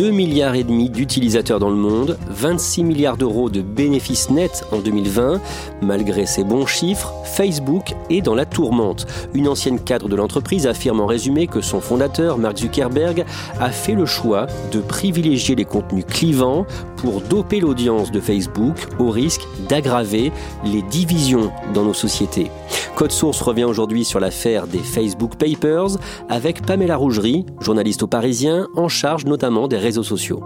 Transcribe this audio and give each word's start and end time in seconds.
2 0.00 0.12
milliards 0.12 0.54
et 0.54 0.64
demi 0.64 0.88
d'utilisateurs 0.88 1.58
dans 1.58 1.68
le 1.68 1.76
monde, 1.76 2.16
26 2.30 2.84
milliards 2.84 3.18
d'euros 3.18 3.50
de 3.50 3.60
bénéfices 3.60 4.30
nets 4.30 4.64
en 4.72 4.78
2020. 4.78 5.42
Malgré 5.82 6.24
ces 6.24 6.42
bons 6.42 6.64
chiffres, 6.64 7.12
Facebook 7.26 7.92
est 8.08 8.22
dans 8.22 8.34
la 8.34 8.46
tourmente. 8.46 9.06
Une 9.34 9.46
ancienne 9.46 9.78
cadre 9.78 10.08
de 10.08 10.16
l'entreprise 10.16 10.66
affirme 10.66 11.00
en 11.00 11.06
résumé 11.06 11.46
que 11.46 11.60
son 11.60 11.82
fondateur, 11.82 12.38
Mark 12.38 12.56
Zuckerberg, 12.56 13.26
a 13.60 13.70
fait 13.70 13.92
le 13.92 14.06
choix 14.06 14.46
de 14.72 14.80
privilégier 14.80 15.54
les 15.54 15.66
contenus 15.66 16.06
clivants 16.08 16.64
pour 16.96 17.20
doper 17.20 17.60
l'audience 17.60 18.10
de 18.10 18.20
Facebook 18.20 18.76
au 18.98 19.10
risque 19.10 19.42
d'aggraver 19.68 20.32
les 20.64 20.80
divisions 20.80 21.52
dans 21.74 21.84
nos 21.84 21.92
sociétés. 21.92 22.50
Code 22.94 23.12
Source 23.12 23.40
revient 23.40 23.64
aujourd'hui 23.64 24.04
sur 24.04 24.20
l'affaire 24.20 24.66
des 24.66 24.78
Facebook 24.78 25.36
Papers 25.36 25.96
avec 26.28 26.60
Pamela 26.66 26.96
Rougerie, 26.96 27.46
journaliste 27.60 28.02
au 28.02 28.06
Parisien, 28.06 28.68
en 28.76 28.88
charge 28.88 29.24
notamment 29.24 29.68
des 29.68 29.78
sociaux. 29.90 30.42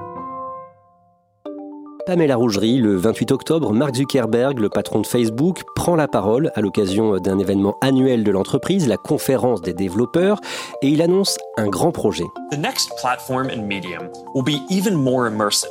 Pamela 2.07 2.37
Rougerie, 2.37 2.79
le 2.79 2.97
28 2.97 3.33
octobre, 3.33 3.73
Mark 3.73 3.95
Zuckerberg, 3.95 4.59
le 4.59 4.69
patron 4.69 5.01
de 5.01 5.07
Facebook, 5.07 5.63
prend 5.75 5.97
la 5.97 6.07
parole 6.07 6.51
à 6.55 6.61
l'occasion 6.61 7.17
d'un 7.17 7.39
événement 7.39 7.77
annuel 7.81 8.25
de 8.25 8.31
l'entreprise, 8.31 8.87
la 8.87 8.99
conférence 8.99 9.63
des 9.63 9.73
développeurs, 9.73 10.39
et 10.83 10.89
il 10.89 11.01
annonce 11.01 11.39
un 11.57 11.67
grand 11.67 11.93
projet. 11.93 12.27
The 12.51 12.59
next 12.59 12.91
platform 13.01 13.49
and 13.49 13.67
medium 13.67 14.11
will 14.35 14.45
be 14.45 14.61
even 14.69 14.95
more 14.95 15.27
immersive 15.27 15.71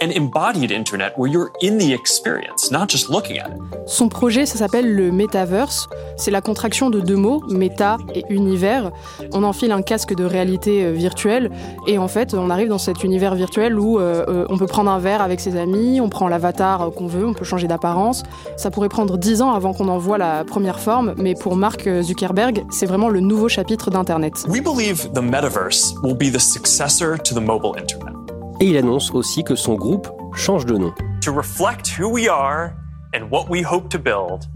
an 0.00 0.10
embodied 0.10 0.70
internet 0.70 1.12
where 1.16 1.30
you're 1.30 1.50
in 1.60 1.78
the 1.78 1.92
experience, 1.92 2.70
not 2.70 2.88
just 2.88 3.08
looking 3.08 3.38
at 3.38 3.50
it. 3.50 3.58
Son 3.86 4.08
projet, 4.08 4.46
ça 4.46 4.58
s'appelle 4.58 4.94
le 4.94 5.10
Metaverse. 5.10 5.88
C'est 6.16 6.30
la 6.30 6.40
contraction 6.40 6.90
de 6.90 7.00
deux 7.00 7.16
mots, 7.16 7.42
méta 7.48 7.96
et 8.14 8.24
univers. 8.28 8.90
On 9.32 9.42
enfile 9.44 9.72
un 9.72 9.82
casque 9.82 10.14
de 10.14 10.24
réalité 10.24 10.84
euh, 10.84 10.92
virtuelle 10.92 11.50
et 11.86 11.98
en 11.98 12.08
fait, 12.08 12.34
on 12.34 12.50
arrive 12.50 12.68
dans 12.68 12.78
cet 12.78 13.02
univers 13.04 13.34
virtuel 13.34 13.78
où 13.78 13.98
euh, 13.98 14.24
euh, 14.28 14.46
on 14.50 14.58
peut 14.58 14.66
prendre 14.66 14.90
un 14.90 14.98
verre 14.98 15.22
avec 15.22 15.40
ses 15.40 15.56
amis, 15.56 16.00
on 16.00 16.08
prend 16.08 16.28
l'avatar 16.28 16.90
qu'on 16.96 17.06
veut, 17.06 17.26
on 17.26 17.34
peut 17.34 17.44
changer 17.44 17.66
d'apparence. 17.66 18.24
Ça 18.56 18.70
pourrait 18.70 18.88
prendre 18.88 19.16
dix 19.16 19.42
ans 19.42 19.52
avant 19.52 19.72
qu'on 19.72 19.88
en 19.88 19.98
voit 19.98 20.18
la 20.18 20.44
première 20.44 20.80
forme, 20.80 21.14
mais 21.16 21.34
pour 21.34 21.56
Mark 21.56 21.88
Zuckerberg, 22.02 22.64
c'est 22.70 22.86
vraiment 22.86 23.08
le 23.08 23.20
nouveau 23.20 23.48
chapitre 23.48 23.90
d'Internet. 23.90 24.44
We 24.48 24.62
believe 24.62 25.10
the 25.12 25.22
metaverse 25.22 25.94
will 26.02 26.16
be 26.16 26.30
the 26.32 26.40
successor 26.40 27.16
to 27.18 27.34
the 27.34 27.42
mobile 27.42 27.74
internet. 27.78 28.17
Et 28.60 28.66
il 28.66 28.76
annonce 28.76 29.12
aussi 29.14 29.44
que 29.44 29.54
son 29.54 29.74
groupe 29.74 30.08
change 30.34 30.66
de 30.66 30.76
nom. 30.76 30.92
To 31.22 31.32
reflect 31.32 31.96
who 31.98 32.08
we 32.08 32.28
are 32.28 32.72
and 33.14 33.28
what 33.30 33.46
we 33.48 33.62
hope 33.62 33.88
to 33.90 33.98
build, 33.98 34.48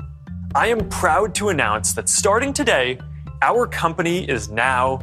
I 0.57 0.73
am 0.73 0.89
proud 0.89 1.35
to 1.35 1.51
announce 1.51 1.95
that 1.95 2.09
starting 2.09 2.53
today, 2.53 2.99
our 3.41 3.69
company 3.69 4.27
is 4.29 4.51
now 4.51 4.99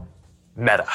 Meta. 0.57 0.85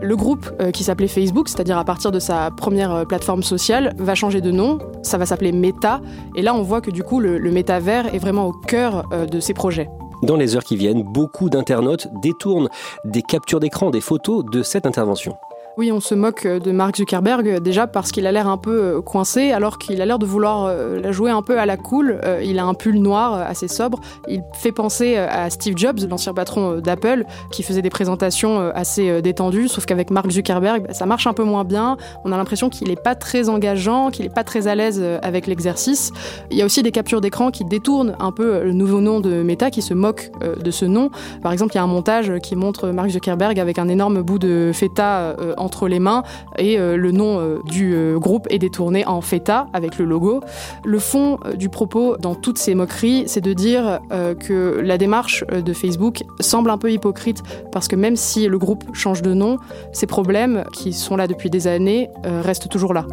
Le 0.00 0.16
groupe 0.16 0.48
euh, 0.60 0.70
qui 0.70 0.84
s'appelait 0.84 1.08
Facebook, 1.08 1.48
c'est-à-dire 1.48 1.78
à 1.78 1.84
partir 1.84 2.12
de 2.12 2.20
sa 2.20 2.50
première 2.52 2.92
euh, 2.92 3.04
plateforme 3.04 3.42
sociale, 3.42 3.92
va 3.98 4.14
changer 4.14 4.40
de 4.40 4.52
nom. 4.52 4.78
Ça 5.02 5.18
va 5.18 5.26
s'appeler 5.26 5.50
Meta. 5.50 6.00
Et 6.36 6.42
là, 6.42 6.54
on 6.54 6.62
voit 6.62 6.80
que 6.80 6.90
du 6.90 7.02
coup, 7.02 7.18
le, 7.18 7.38
le 7.38 7.50
métavers 7.50 8.14
est 8.14 8.18
vraiment 8.18 8.46
au 8.46 8.52
cœur 8.52 9.04
euh, 9.12 9.26
de 9.26 9.40
ces 9.40 9.52
projets. 9.52 9.90
Dans 10.22 10.36
les 10.36 10.54
heures 10.54 10.64
qui 10.64 10.76
viennent, 10.76 11.02
beaucoup 11.02 11.50
d'internautes 11.50 12.08
détournent 12.22 12.68
des 13.04 13.22
captures 13.22 13.58
d'écran, 13.58 13.90
des 13.90 14.00
photos 14.00 14.44
de 14.44 14.62
cette 14.62 14.86
intervention. 14.86 15.36
Oui, 15.76 15.92
on 15.92 16.00
se 16.00 16.16
moque 16.16 16.46
de 16.46 16.72
Mark 16.72 16.96
Zuckerberg 16.96 17.60
déjà 17.60 17.86
parce 17.86 18.10
qu'il 18.10 18.26
a 18.26 18.32
l'air 18.32 18.48
un 18.48 18.56
peu 18.56 18.96
euh, 18.96 19.00
coincé 19.00 19.52
alors 19.52 19.78
qu'il 19.78 20.02
a 20.02 20.04
l'air 20.04 20.18
de 20.18 20.26
vouloir 20.26 20.64
euh, 20.64 21.00
la 21.00 21.12
jouer 21.12 21.30
un 21.30 21.42
peu 21.42 21.60
à 21.60 21.64
la 21.64 21.76
cool. 21.76 22.20
Euh, 22.24 22.42
il 22.44 22.58
a 22.58 22.64
un 22.64 22.74
pull 22.74 22.98
noir 22.98 23.34
assez 23.34 23.68
sobre. 23.68 24.00
Il 24.28 24.42
fait 24.52 24.72
penser 24.72 25.16
à 25.16 25.48
Steve 25.48 25.74
Jobs, 25.76 26.00
l'ancien 26.08 26.34
patron 26.34 26.78
d'Apple, 26.78 27.24
qui 27.52 27.62
faisait 27.62 27.82
des 27.82 27.90
présentations 27.90 28.58
assez 28.74 29.22
détendues, 29.22 29.68
sauf 29.68 29.86
qu'avec 29.86 30.10
Mark 30.10 30.28
Zuckerberg, 30.30 30.86
bah, 30.88 30.92
ça 30.92 31.06
marche 31.06 31.26
un 31.26 31.32
peu 31.32 31.44
moins 31.44 31.64
bien. 31.64 31.96
On 32.24 32.32
a 32.32 32.36
l'impression 32.36 32.68
qu'il 32.68 32.88
n'est 32.88 32.96
pas 32.96 33.14
très 33.14 33.48
engageant, 33.48 34.10
qu'il 34.10 34.24
n'est 34.24 34.32
pas 34.32 34.44
très 34.44 34.66
à 34.66 34.74
l'aise 34.74 35.02
avec 35.22 35.46
l'exercice. 35.46 36.12
Il 36.50 36.56
y 36.56 36.62
a 36.62 36.64
aussi 36.64 36.82
des 36.82 36.92
captures 36.92 37.20
d'écran 37.20 37.50
qui 37.50 37.64
détournent 37.64 38.16
un 38.18 38.32
peu 38.32 38.64
le 38.64 38.72
nouveau 38.72 39.00
nom 39.00 39.20
de 39.20 39.42
Meta, 39.42 39.70
qui 39.70 39.82
se 39.82 39.94
moque 39.94 40.30
de 40.42 40.70
ce 40.70 40.84
nom. 40.84 41.10
Par 41.42 41.52
exemple, 41.52 41.74
il 41.74 41.76
y 41.76 41.80
a 41.80 41.84
un 41.84 41.88
montage 41.88 42.32
qui 42.42 42.56
montre 42.56 42.88
Mark 42.88 43.10
Zuckerberg 43.10 43.58
avec 43.60 43.78
un 43.78 43.88
énorme 43.88 44.22
bout 44.22 44.38
de 44.38 44.72
feta 44.74 45.36
entre 45.60 45.88
les 45.88 45.98
mains 45.98 46.22
et 46.58 46.78
euh, 46.78 46.96
le 46.96 47.12
nom 47.12 47.38
euh, 47.38 47.58
du 47.64 47.94
euh, 47.94 48.18
groupe 48.18 48.46
est 48.50 48.58
détourné 48.58 49.06
en 49.06 49.20
feta 49.20 49.66
avec 49.72 49.98
le 49.98 50.04
logo. 50.04 50.40
Le 50.84 50.98
fond 50.98 51.38
du 51.54 51.68
propos 51.68 52.16
dans 52.16 52.34
toutes 52.34 52.58
ces 52.58 52.74
moqueries, 52.74 53.24
c'est 53.26 53.40
de 53.40 53.52
dire 53.52 54.00
que 54.10 54.80
la 54.82 54.98
démarche 54.98 55.44
de 55.46 55.72
Facebook 55.72 56.22
semble 56.40 56.70
un 56.70 56.78
peu 56.78 56.90
hypocrite 56.90 57.42
parce 57.72 57.88
que 57.88 57.96
même 57.96 58.16
si 58.16 58.46
le 58.46 58.58
groupe 58.58 58.84
change 58.94 59.22
de 59.22 59.34
nom, 59.34 59.58
ces 59.92 60.06
problèmes 60.06 60.64
qui 60.72 60.92
sont 60.92 61.16
là 61.16 61.26
depuis 61.26 61.50
des 61.50 61.66
années 61.66 62.08
restent 62.24 62.68
toujours 62.68 62.94
là. 62.94 63.06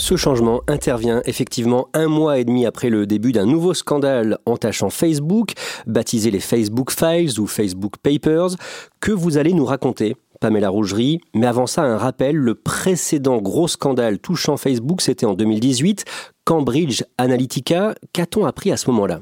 Ce 0.00 0.16
changement 0.16 0.62
intervient 0.66 1.20
effectivement 1.26 1.88
un 1.92 2.08
mois 2.08 2.38
et 2.38 2.44
demi 2.46 2.64
après 2.64 2.88
le 2.88 3.06
début 3.06 3.32
d'un 3.32 3.44
nouveau 3.44 3.74
scandale 3.74 4.38
entachant 4.46 4.88
Facebook, 4.88 5.52
baptisé 5.86 6.30
les 6.30 6.40
Facebook 6.40 6.90
Files 6.90 7.38
ou 7.38 7.46
Facebook 7.46 7.98
Papers, 8.02 8.56
que 9.00 9.12
vous 9.12 9.36
allez 9.36 9.52
nous 9.52 9.66
raconter. 9.66 10.16
Pamela 10.40 10.70
Rougerie, 10.70 11.20
mais 11.34 11.46
avant 11.46 11.66
ça, 11.66 11.82
un 11.82 11.98
rappel, 11.98 12.34
le 12.34 12.54
précédent 12.54 13.42
gros 13.42 13.68
scandale 13.68 14.18
touchant 14.18 14.56
Facebook, 14.56 15.02
c'était 15.02 15.26
en 15.26 15.34
2018, 15.34 16.06
Cambridge 16.46 17.02
Analytica. 17.18 17.94
Qu'a-t-on 18.14 18.46
appris 18.46 18.72
à 18.72 18.78
ce 18.78 18.88
moment-là? 18.90 19.20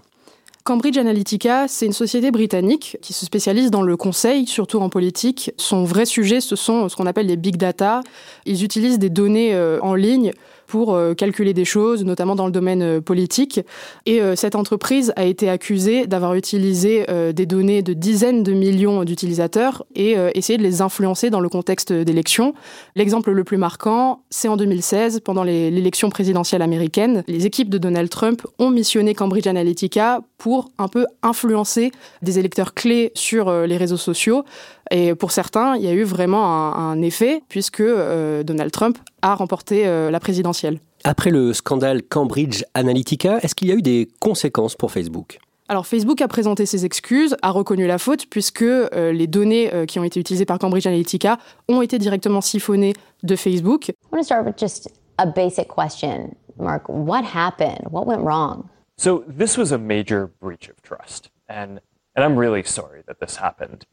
Cambridge 0.63 0.99
Analytica, 0.99 1.67
c'est 1.67 1.87
une 1.87 1.93
société 1.93 2.31
britannique 2.31 2.99
qui 3.03 3.15
se 3.15 3.27
spécialise 3.27 3.73
dans 3.73 3.83
le 3.83 3.97
conseil, 3.97 4.47
surtout 4.47 4.79
en 4.79 4.91
politique. 4.91 5.51
Son 5.57 5.83
vrai 5.83 6.05
sujet, 6.05 6.41
ce 6.41 6.55
sont 6.55 6.89
ce 6.89 6.95
qu'on 6.95 7.07
appelle 7.07 7.27
les 7.27 7.37
big 7.37 7.57
data. 7.57 8.03
Ils 8.47 8.63
utilisent 8.63 8.99
des 8.99 9.11
données 9.11 9.55
euh, 9.55 9.81
en 9.81 9.95
ligne 9.95 10.31
pour 10.69 10.95
euh, 10.95 11.15
calculer 11.15 11.55
des 11.55 11.65
choses, 11.65 12.05
notamment 12.05 12.37
dans 12.37 12.47
le 12.47 12.53
domaine 12.53 12.83
euh, 12.83 13.01
politique. 13.01 13.61
Et 14.07 14.21
euh, 14.21 14.37
cette 14.37 14.55
entreprise 14.55 15.13
a 15.17 15.25
été 15.25 15.49
accusée 15.49 16.07
d'avoir 16.07 16.35
utilisé 16.35 17.07
des 17.33 17.47
données 17.47 17.81
de 17.81 17.95
dizaines 17.95 18.43
de 18.43 18.53
millions 18.53 19.03
d'utilisateurs 19.05 19.87
et 19.95 20.17
essayé 20.35 20.59
de 20.59 20.63
les 20.63 20.83
influencer 20.83 21.31
dans 21.31 21.41
le 21.41 21.49
contexte 21.49 21.93
d'élections. 21.93 22.53
L'exemple 22.95 23.31
le 23.31 23.45
plus 23.45 23.57
marquant, 23.57 24.21
c'est 24.29 24.49
en 24.49 24.57
2016, 24.57 25.21
pendant 25.21 25.43
l'élection 25.43 26.11
présidentielle 26.11 26.61
américaine. 26.61 27.25
Les 27.27 27.47
équipes 27.47 27.71
de 27.71 27.79
Donald 27.79 28.11
Trump 28.11 28.43
ont 28.59 28.71
missionné 28.71 29.15
Cambridge 29.15 29.47
Analytica 29.47 30.21
pour 30.37 30.71
un 30.77 30.89
peu 30.89 31.07
influencer 31.23 31.93
des 32.21 32.39
électeurs 32.39 32.75
clés 32.75 33.11
sur 33.15 33.51
les 33.51 33.77
réseaux 33.77 33.97
sociaux. 33.97 34.45
Et 34.91 35.15
pour 35.15 35.33
certains, 35.33 35.77
il 35.77 35.85
y 35.85 35.89
a 35.89 35.93
eu 35.93 36.05
vraiment 36.05 36.75
un, 36.77 37.01
effet, 37.01 37.43
puisque 37.49 37.83
Donald 37.83 38.71
Trump 38.71 38.99
a 39.23 39.35
remporté 39.35 39.85
la 39.85 40.21
présidentielle 40.21 40.81
après 41.05 41.31
le 41.31 41.53
scandale 41.53 42.03
Cambridge 42.03 42.65
Analytica, 42.75 43.39
est-ce 43.39 43.55
qu'il 43.55 43.69
y 43.69 43.73
a 43.73 43.75
eu 43.75 43.83
des 43.83 44.09
conséquences 44.21 44.75
pour 44.75 44.91
Facebook? 44.93 45.39
Alors 45.69 45.87
Facebook 45.87 46.23
a 46.23 46.29
présenté 46.29 46.65
ses 46.65 46.87
excuses, 46.87 47.37
a 47.43 47.51
reconnu 47.51 47.87
la 47.87 47.99
faute 47.99 48.27
puisque 48.27 48.63
euh, 48.63 49.13
les 49.13 49.27
données 49.27 49.73
euh, 49.75 49.85
qui 49.85 49.99
ont 49.99 50.05
été 50.05 50.19
utilisées 50.19 50.47
par 50.47 50.59
Cambridge 50.59 50.87
Analytica 50.87 51.39
ont 51.69 51.83
été 51.83 51.99
directement 51.99 52.41
siphonnées 52.41 52.95
de 53.23 53.37
Facebook. 53.37 53.89
I 53.89 53.95
want 54.11 54.21
to 54.21 54.25
start 54.25 54.47
with 54.47 54.59
just 54.59 54.91
a 55.19 55.27
basic 55.27 55.69
question, 55.69 56.35
Mark. 56.59 56.89
What 56.89 57.23
happened? 57.23 57.87
What 57.91 58.07
went 58.07 58.23
wrong? 58.23 58.65
So 58.97 59.25
this 59.29 59.59
was 59.59 59.73
a 59.73 59.79
major 59.79 60.31
breach 60.41 60.71
of 60.71 60.81
trust, 60.83 61.31
and 61.49 61.81
and 62.17 62.25
I'm 62.25 62.37
really 62.37 62.65
sorry 62.65 63.03
that 63.07 63.21
this 63.21 63.37
happened. 63.37 63.85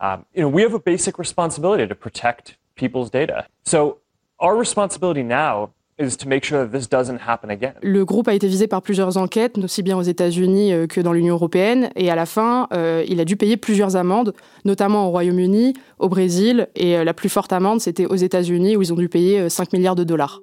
Um, 0.00 0.26
you 0.34 0.42
know, 0.42 0.50
we 0.50 0.62
have 0.62 0.74
a 0.74 0.78
basic 0.78 1.18
responsibility 1.18 1.88
to 1.88 1.94
protect 1.94 2.56
people's 2.76 3.10
data. 3.10 3.46
So 3.64 4.01
our 4.42 4.58
responsibility 4.58 5.24
now 5.24 5.70
Le 7.82 8.04
groupe 8.04 8.28
a 8.28 8.34
été 8.34 8.48
visé 8.48 8.66
par 8.66 8.82
plusieurs 8.82 9.16
enquêtes, 9.18 9.58
aussi 9.58 9.82
bien 9.82 9.96
aux 9.96 10.02
États-Unis 10.02 10.72
euh, 10.72 10.86
que 10.86 11.00
dans 11.00 11.12
l'Union 11.12 11.34
européenne, 11.34 11.90
et 11.96 12.10
à 12.10 12.16
la 12.16 12.26
fin, 12.26 12.66
euh, 12.72 13.04
il 13.06 13.20
a 13.20 13.24
dû 13.24 13.36
payer 13.36 13.56
plusieurs 13.56 13.94
amendes, 13.94 14.32
notamment 14.64 15.06
au 15.06 15.10
Royaume-Uni, 15.10 15.74
au 15.98 16.08
Brésil, 16.08 16.68
et 16.74 16.96
euh, 16.96 17.04
la 17.04 17.14
plus 17.14 17.28
forte 17.28 17.52
amende, 17.52 17.80
c'était 17.80 18.06
aux 18.06 18.16
États-Unis, 18.16 18.76
où 18.76 18.82
ils 18.82 18.92
ont 18.92 18.96
dû 18.96 19.08
payer 19.08 19.48
5 19.48 19.72
milliards 19.74 19.94
de 19.94 20.04
dollars. 20.04 20.40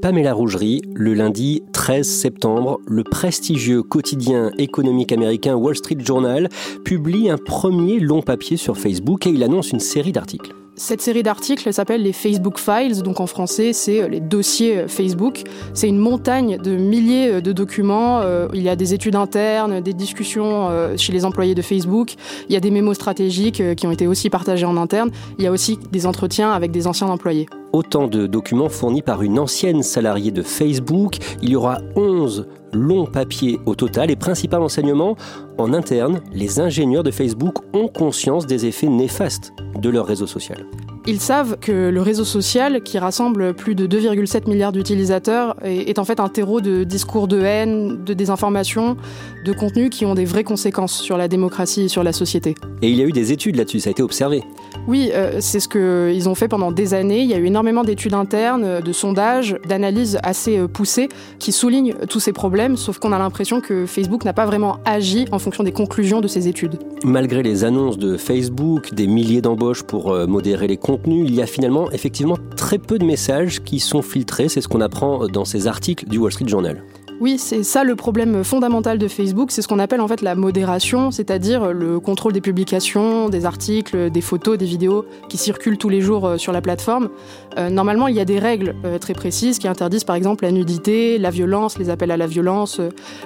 Pamela 0.00 0.32
Rougerie, 0.32 0.82
le 0.94 1.14
lundi 1.14 1.64
13 1.72 2.06
septembre, 2.06 2.78
le 2.86 3.02
prestigieux 3.02 3.82
quotidien 3.82 4.52
économique 4.58 5.10
américain 5.10 5.56
Wall 5.56 5.74
Street 5.74 5.98
Journal 5.98 6.48
publie 6.84 7.30
un 7.30 7.38
premier 7.38 7.98
long 7.98 8.22
papier 8.22 8.56
sur 8.56 8.78
Facebook 8.78 9.26
et 9.26 9.30
il 9.30 9.42
annonce 9.42 9.72
une 9.72 9.80
série 9.80 10.12
d'articles. 10.12 10.54
Cette 10.78 11.02
série 11.02 11.24
d'articles 11.24 11.72
s'appelle 11.72 12.04
les 12.04 12.12
Facebook 12.12 12.56
Files, 12.56 13.02
donc 13.02 13.18
en 13.18 13.26
français 13.26 13.72
c'est 13.72 14.00
euh, 14.00 14.06
les 14.06 14.20
dossiers 14.20 14.78
euh, 14.78 14.88
Facebook. 14.88 15.42
C'est 15.74 15.88
une 15.88 15.98
montagne 15.98 16.56
de 16.56 16.76
milliers 16.76 17.32
euh, 17.32 17.40
de 17.40 17.50
documents. 17.50 18.22
Il 18.54 18.62
y 18.62 18.68
a 18.68 18.76
des 18.76 18.94
études 18.94 19.16
internes, 19.16 19.80
des 19.80 19.92
discussions 19.92 20.68
chez 20.96 21.12
les 21.12 21.24
employés 21.24 21.54
de 21.54 21.62
Facebook. 21.62 22.14
Il 22.48 22.52
y 22.52 22.56
a 22.56 22.60
des 22.60 22.70
mémos 22.70 22.94
stratégiques 22.94 23.62
qui 23.74 23.86
ont 23.86 23.90
été 23.90 24.06
aussi 24.06 24.30
partagés 24.30 24.66
en 24.66 24.76
interne. 24.76 25.10
Il 25.38 25.44
y 25.44 25.46
a 25.48 25.52
aussi 25.52 25.78
des 25.90 26.06
entretiens 26.06 26.52
avec 26.52 26.70
des 26.70 26.86
anciens 26.86 27.08
employés. 27.08 27.48
Autant 27.78 28.08
de 28.08 28.26
documents 28.26 28.68
fournis 28.68 29.02
par 29.02 29.22
une 29.22 29.38
ancienne 29.38 29.84
salariée 29.84 30.32
de 30.32 30.42
Facebook. 30.42 31.18
Il 31.42 31.50
y 31.50 31.54
aura 31.54 31.78
11 31.94 32.48
longs 32.72 33.06
papiers 33.06 33.60
au 33.66 33.76
total 33.76 34.10
et 34.10 34.16
principal 34.16 34.62
enseignement, 34.62 35.14
en 35.58 35.72
interne, 35.72 36.20
les 36.32 36.58
ingénieurs 36.58 37.04
de 37.04 37.12
Facebook 37.12 37.58
ont 37.74 37.86
conscience 37.86 38.46
des 38.46 38.66
effets 38.66 38.88
néfastes 38.88 39.52
de 39.80 39.90
leur 39.90 40.06
réseau 40.06 40.26
social. 40.26 40.66
Ils 41.10 41.20
savent 41.20 41.56
que 41.58 41.88
le 41.88 42.02
réseau 42.02 42.26
social, 42.26 42.82
qui 42.82 42.98
rassemble 42.98 43.54
plus 43.54 43.74
de 43.74 43.86
2,7 43.86 44.46
milliards 44.46 44.72
d'utilisateurs, 44.72 45.56
est 45.64 45.98
en 45.98 46.04
fait 46.04 46.20
un 46.20 46.28
terreau 46.28 46.60
de 46.60 46.84
discours 46.84 47.28
de 47.28 47.40
haine, 47.40 48.04
de 48.04 48.12
désinformation, 48.12 48.98
de 49.42 49.52
contenus 49.54 49.88
qui 49.88 50.04
ont 50.04 50.14
des 50.14 50.26
vraies 50.26 50.44
conséquences 50.44 51.00
sur 51.00 51.16
la 51.16 51.26
démocratie 51.26 51.84
et 51.84 51.88
sur 51.88 52.04
la 52.04 52.12
société. 52.12 52.56
Et 52.82 52.90
il 52.90 52.94
y 52.94 53.00
a 53.00 53.06
eu 53.06 53.12
des 53.12 53.32
études 53.32 53.56
là-dessus, 53.56 53.80
ça 53.80 53.88
a 53.88 53.92
été 53.92 54.02
observé. 54.02 54.42
Oui, 54.86 55.10
euh, 55.14 55.38
c'est 55.40 55.60
ce 55.60 55.68
qu'ils 55.68 56.28
ont 56.28 56.34
fait 56.34 56.48
pendant 56.48 56.72
des 56.72 56.92
années. 56.92 57.22
Il 57.22 57.28
y 57.28 57.34
a 57.34 57.38
eu 57.38 57.46
énormément 57.46 57.84
d'études 57.84 58.14
internes, 58.14 58.80
de 58.80 58.92
sondages, 58.92 59.56
d'analyses 59.66 60.18
assez 60.22 60.58
euh, 60.58 60.68
poussées 60.68 61.08
qui 61.38 61.52
soulignent 61.52 61.94
tous 62.10 62.20
ces 62.20 62.32
problèmes, 62.32 62.76
sauf 62.76 62.98
qu'on 62.98 63.12
a 63.12 63.18
l'impression 63.18 63.62
que 63.62 63.86
Facebook 63.86 64.26
n'a 64.26 64.34
pas 64.34 64.44
vraiment 64.44 64.78
agi 64.84 65.24
en 65.32 65.38
fonction 65.38 65.64
des 65.64 65.72
conclusions 65.72 66.20
de 66.20 66.28
ces 66.28 66.48
études. 66.48 66.78
Malgré 67.02 67.42
les 67.42 67.64
annonces 67.64 67.96
de 67.96 68.18
Facebook, 68.18 68.92
des 68.92 69.06
milliers 69.06 69.40
d'embauches 69.40 69.82
pour 69.82 70.12
euh, 70.12 70.26
modérer 70.26 70.66
les 70.66 70.76
il 71.06 71.34
y 71.34 71.42
a 71.42 71.46
finalement 71.46 71.90
effectivement 71.90 72.36
très 72.56 72.78
peu 72.78 72.98
de 72.98 73.04
messages 73.04 73.62
qui 73.62 73.80
sont 73.80 74.02
filtrés. 74.02 74.48
C'est 74.48 74.60
ce 74.60 74.68
qu'on 74.68 74.80
apprend 74.80 75.26
dans 75.26 75.44
ces 75.44 75.66
articles 75.66 76.06
du 76.08 76.18
Wall 76.18 76.32
Street 76.32 76.48
Journal. 76.48 76.82
Oui, 77.20 77.36
c'est 77.36 77.64
ça 77.64 77.82
le 77.82 77.96
problème 77.96 78.44
fondamental 78.44 78.96
de 78.96 79.08
Facebook, 79.08 79.50
c'est 79.50 79.60
ce 79.60 79.66
qu'on 79.66 79.80
appelle 79.80 80.00
en 80.00 80.06
fait 80.06 80.22
la 80.22 80.36
modération, 80.36 81.10
c'est-à-dire 81.10 81.72
le 81.72 81.98
contrôle 81.98 82.32
des 82.32 82.40
publications, 82.40 83.28
des 83.28 83.44
articles, 83.44 84.08
des 84.08 84.20
photos, 84.20 84.56
des 84.56 84.66
vidéos 84.66 85.04
qui 85.28 85.36
circulent 85.36 85.78
tous 85.78 85.88
les 85.88 86.00
jours 86.00 86.26
euh, 86.26 86.36
sur 86.36 86.52
la 86.52 86.60
plateforme. 86.60 87.08
Euh, 87.58 87.70
normalement, 87.70 88.06
il 88.06 88.14
y 88.14 88.20
a 88.20 88.24
des 88.24 88.38
règles 88.38 88.76
euh, 88.84 88.98
très 88.98 89.14
précises 89.14 89.58
qui 89.58 89.66
interdisent 89.66 90.04
par 90.04 90.14
exemple 90.14 90.44
la 90.44 90.52
nudité, 90.52 91.18
la 91.18 91.30
violence, 91.30 91.76
les 91.76 91.90
appels 91.90 92.12
à 92.12 92.16
la 92.16 92.28
violence, 92.28 92.80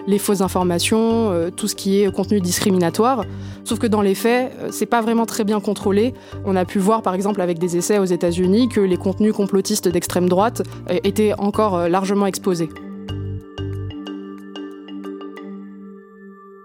les 0.06 0.19
fausses 0.19 0.41
informations, 0.41 1.50
tout 1.55 1.69
ce 1.69 1.75
qui 1.75 2.00
est 2.00 2.11
contenu 2.11 2.41
discriminatoire. 2.41 3.27
Sauf 3.65 3.79
que 3.79 3.87
dans 3.87 4.00
les 4.00 4.15
faits, 4.15 4.53
c'est 4.71 4.87
pas 4.87 5.03
vraiment 5.03 5.27
très 5.27 5.44
bien 5.44 5.61
contrôlé. 5.61 6.15
On 6.47 6.56
a 6.56 6.65
pu 6.65 6.79
voir 6.79 7.03
par 7.03 7.15
exemple 7.15 7.43
avec 7.43 7.59
des 7.59 7.77
essais 7.77 7.99
aux 7.99 8.06
États-Unis 8.06 8.69
que 8.69 8.81
les 8.81 8.97
contenus 8.97 9.35
complotistes 9.35 9.89
d'extrême 9.89 10.31
droite 10.31 10.62
étaient 11.05 11.35
encore 11.39 11.89
largement 11.89 12.27
exposés. 12.27 12.71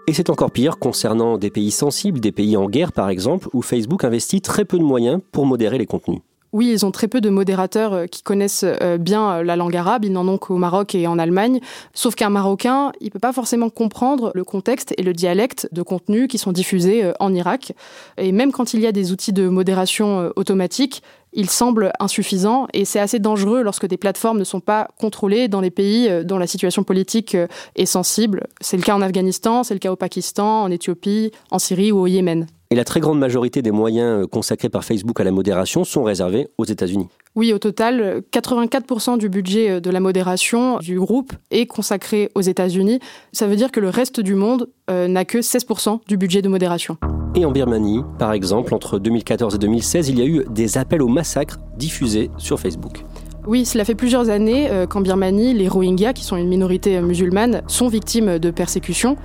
Et 0.09 0.13
c'est 0.13 0.29
encore 0.29 0.51
pire 0.51 0.79
concernant 0.79 1.37
des 1.37 1.49
pays 1.49 1.69
sensibles, 1.69 2.21
des 2.21 2.31
pays 2.31 2.55
en 2.55 2.69
guerre 2.69 2.93
par 2.93 3.09
exemple, 3.09 3.49
où 3.51 3.61
Facebook 3.61 4.05
investit 4.05 4.39
très 4.39 4.63
peu 4.63 4.77
de 4.77 4.83
moyens 4.83 5.19
pour 5.33 5.45
modérer 5.45 5.77
les 5.77 5.85
contenus. 5.85 6.21
Oui, 6.57 6.71
ils 6.71 6.87
ont 6.87 6.91
très 6.91 7.07
peu 7.07 7.21
de 7.21 7.29
modérateurs 7.29 7.93
euh, 7.93 8.05
qui 8.07 8.23
connaissent 8.23 8.65
euh, 8.65 8.97
bien 8.97 9.29
euh, 9.29 9.43
la 9.43 9.55
langue 9.55 9.75
arabe. 9.75 10.05
Ils 10.05 10.11
n'en 10.11 10.27
ont 10.27 10.39
qu'au 10.39 10.57
Maroc 10.57 10.95
et 10.95 11.05
en 11.05 11.19
Allemagne. 11.19 11.59
Sauf 11.93 12.15
qu'un 12.15 12.31
Marocain, 12.31 12.93
il 12.99 13.11
peut 13.11 13.19
pas 13.19 13.31
forcément 13.31 13.69
comprendre 13.69 14.31
le 14.33 14.43
contexte 14.43 14.91
et 14.97 15.03
le 15.03 15.13
dialecte 15.13 15.69
de 15.71 15.83
contenus 15.83 16.27
qui 16.27 16.39
sont 16.39 16.51
diffusés 16.51 17.11
en 17.19 17.31
Irak. 17.35 17.73
Et 18.17 18.31
même 18.31 18.51
quand 18.51 18.73
il 18.73 18.79
y 18.79 18.87
a 18.87 18.91
des 18.91 19.11
outils 19.11 19.33
de 19.33 19.47
modération 19.47 20.31
automatique, 20.35 21.03
il 21.31 21.47
semble 21.47 21.93
insuffisant 21.99 22.65
et 22.73 22.85
c'est 22.85 22.99
assez 22.99 23.19
dangereux 23.19 23.61
lorsque 23.61 23.85
des 23.85 23.97
plateformes 23.97 24.39
ne 24.39 24.43
sont 24.43 24.59
pas 24.59 24.87
contrôlées 24.99 25.49
dans 25.49 25.61
les 25.61 25.69
pays 25.69 26.09
dont 26.25 26.39
la 26.39 26.47
situation 26.47 26.83
politique 26.83 27.37
est 27.75 27.85
sensible. 27.85 28.47
C'est 28.61 28.77
le 28.77 28.83
cas 28.83 28.95
en 28.95 29.03
Afghanistan, 29.03 29.63
c'est 29.63 29.75
le 29.75 29.79
cas 29.79 29.91
au 29.91 29.95
Pakistan, 29.95 30.63
en 30.63 30.71
Éthiopie, 30.71 31.31
en 31.51 31.59
Syrie 31.59 31.91
ou 31.91 31.99
au 31.99 32.07
Yémen. 32.07 32.47
Et 32.69 32.75
la 32.75 32.83
très 32.83 32.99
grande 32.99 33.19
majorité 33.19 33.61
des 33.61 33.71
moyens 33.71 34.23
euh, 34.23 34.27
consacrés 34.27 34.69
par 34.69 34.83
Facebook 34.83 35.19
à 35.19 35.23
la 35.23 35.31
modération 35.31 35.83
sont 35.83 36.03
réservés 36.03 36.47
aux 36.57 36.65
États-Unis. 36.65 37.07
Oui, 37.35 37.53
au 37.53 37.59
total, 37.59 38.23
84% 38.31 39.17
du 39.17 39.29
budget 39.29 39.79
de 39.79 39.89
la 39.89 39.99
modération 39.99 40.79
du 40.79 40.99
groupe 40.99 41.33
est 41.51 41.67
consacré 41.67 42.31
aux 42.35 42.41
États-Unis. 42.41 42.99
Ça 43.31 43.47
veut 43.47 43.55
dire 43.55 43.71
que 43.71 43.79
le 43.79 43.89
reste 43.89 44.19
du 44.19 44.33
monde 44.33 44.69
n'a 44.89 45.23
que 45.23 45.37
16% 45.37 45.99
du 46.07 46.17
budget 46.17 46.41
de 46.41 46.49
modération. 46.49 46.97
Et 47.35 47.45
en 47.45 47.51
Birmanie, 47.51 48.01
par 48.17 48.33
exemple, 48.33 48.73
entre 48.73 48.97
2014 48.97 49.53
et 49.53 49.57
2016, 49.59 50.09
il 50.09 50.17
y 50.17 50.23
a 50.23 50.25
eu 50.25 50.43
des 50.49 50.79
appels 50.79 51.03
au 51.03 51.07
massacre 51.07 51.59
diffusés 51.77 52.31
sur 52.37 52.59
Facebook. 52.59 53.03
Oui, 53.47 53.65
cela 53.65 53.85
fait 53.85 53.95
plusieurs 53.95 54.29
années 54.29 54.67
euh, 54.69 54.87
qu'en 54.87 54.99
Birmanie, 54.99 55.53
les 55.53 55.69
Rohingyas, 55.69 56.11
qui 56.11 56.25
sont 56.25 56.35
une 56.35 56.49
minorité 56.49 56.97
euh, 56.97 57.01
musulmane, 57.01 57.61
sont 57.67 57.87
victimes 57.87 58.39
de 58.39 58.51
persécutions. 58.51 59.15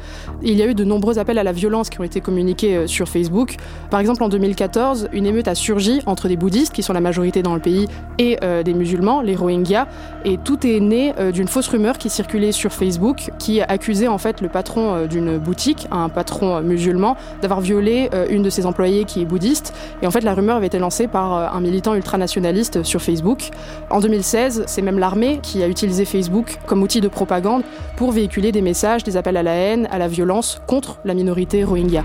Il 0.42 0.56
y 0.56 0.62
a 0.62 0.66
eu 0.66 0.74
de 0.74 0.84
nombreux 0.84 1.19
appels 1.19 1.38
à 1.38 1.42
la 1.42 1.50
violence 1.50 1.90
qui 1.90 2.00
ont 2.00 2.04
été 2.04 2.20
communiqués 2.20 2.76
euh, 2.76 2.86
sur 2.86 3.08
Facebook. 3.08 3.56
Par 3.90 3.98
exemple, 3.98 4.22
en 4.22 4.28
2014, 4.28 5.08
une 5.12 5.26
émeute 5.26 5.48
a 5.48 5.56
surgi 5.56 6.02
entre 6.06 6.28
des 6.28 6.36
bouddhistes, 6.36 6.72
qui 6.72 6.84
sont 6.84 6.92
la 6.92 7.00
majorité 7.00 7.42
dans 7.42 7.54
le 7.54 7.60
pays, 7.60 7.88
et 8.19 8.38
des 8.64 8.74
musulmans, 8.74 9.20
les 9.20 9.34
Rohingyas. 9.34 9.86
Et 10.25 10.38
tout 10.38 10.66
est 10.66 10.80
né 10.80 11.12
d'une 11.32 11.48
fausse 11.48 11.68
rumeur 11.68 11.98
qui 11.98 12.08
circulait 12.08 12.52
sur 12.52 12.72
Facebook, 12.72 13.30
qui 13.38 13.60
accusait 13.60 14.06
en 14.06 14.18
fait 14.18 14.40
le 14.40 14.48
patron 14.48 15.06
d'une 15.06 15.38
boutique, 15.38 15.88
un 15.90 16.08
patron 16.08 16.60
musulman, 16.62 17.16
d'avoir 17.40 17.60
violé 17.60 18.08
une 18.30 18.42
de 18.42 18.50
ses 18.50 18.64
employées 18.66 19.04
qui 19.04 19.22
est 19.22 19.25
bouddhiste. 19.25 19.75
Et 20.02 20.06
en 20.06 20.10
fait, 20.10 20.20
la 20.20 20.34
rumeur 20.34 20.56
avait 20.56 20.68
été 20.68 20.78
lancée 20.78 21.08
par 21.08 21.54
un 21.54 21.60
militant 21.60 21.94
ultranationaliste 21.94 22.82
sur 22.82 23.02
Facebook. 23.02 23.50
En 23.90 24.00
2016, 24.12 24.64
c'est 24.67 24.82
même 24.82 24.99
l'armée 24.99 25.41
qui 25.43 25.62
a 25.62 25.69
utilisé 25.69 26.05
Facebook 26.05 26.59
comme 26.67 26.82
outil 26.82 27.00
de 27.00 27.09
propagande 27.09 27.62
pour 27.97 28.12
véhiculer 28.12 28.53
des 28.53 28.61
messages, 28.61 29.05
des 29.05 29.17
appels 29.17 29.38
à 29.38 29.43
la 29.43 29.55
haine, 29.55 29.88
à 29.91 29.97
la 29.97 30.06
violence 30.06 30.61
contre 30.69 30.99
la 31.06 31.14
minorité 31.14 31.64
Rohingya. 31.64 32.05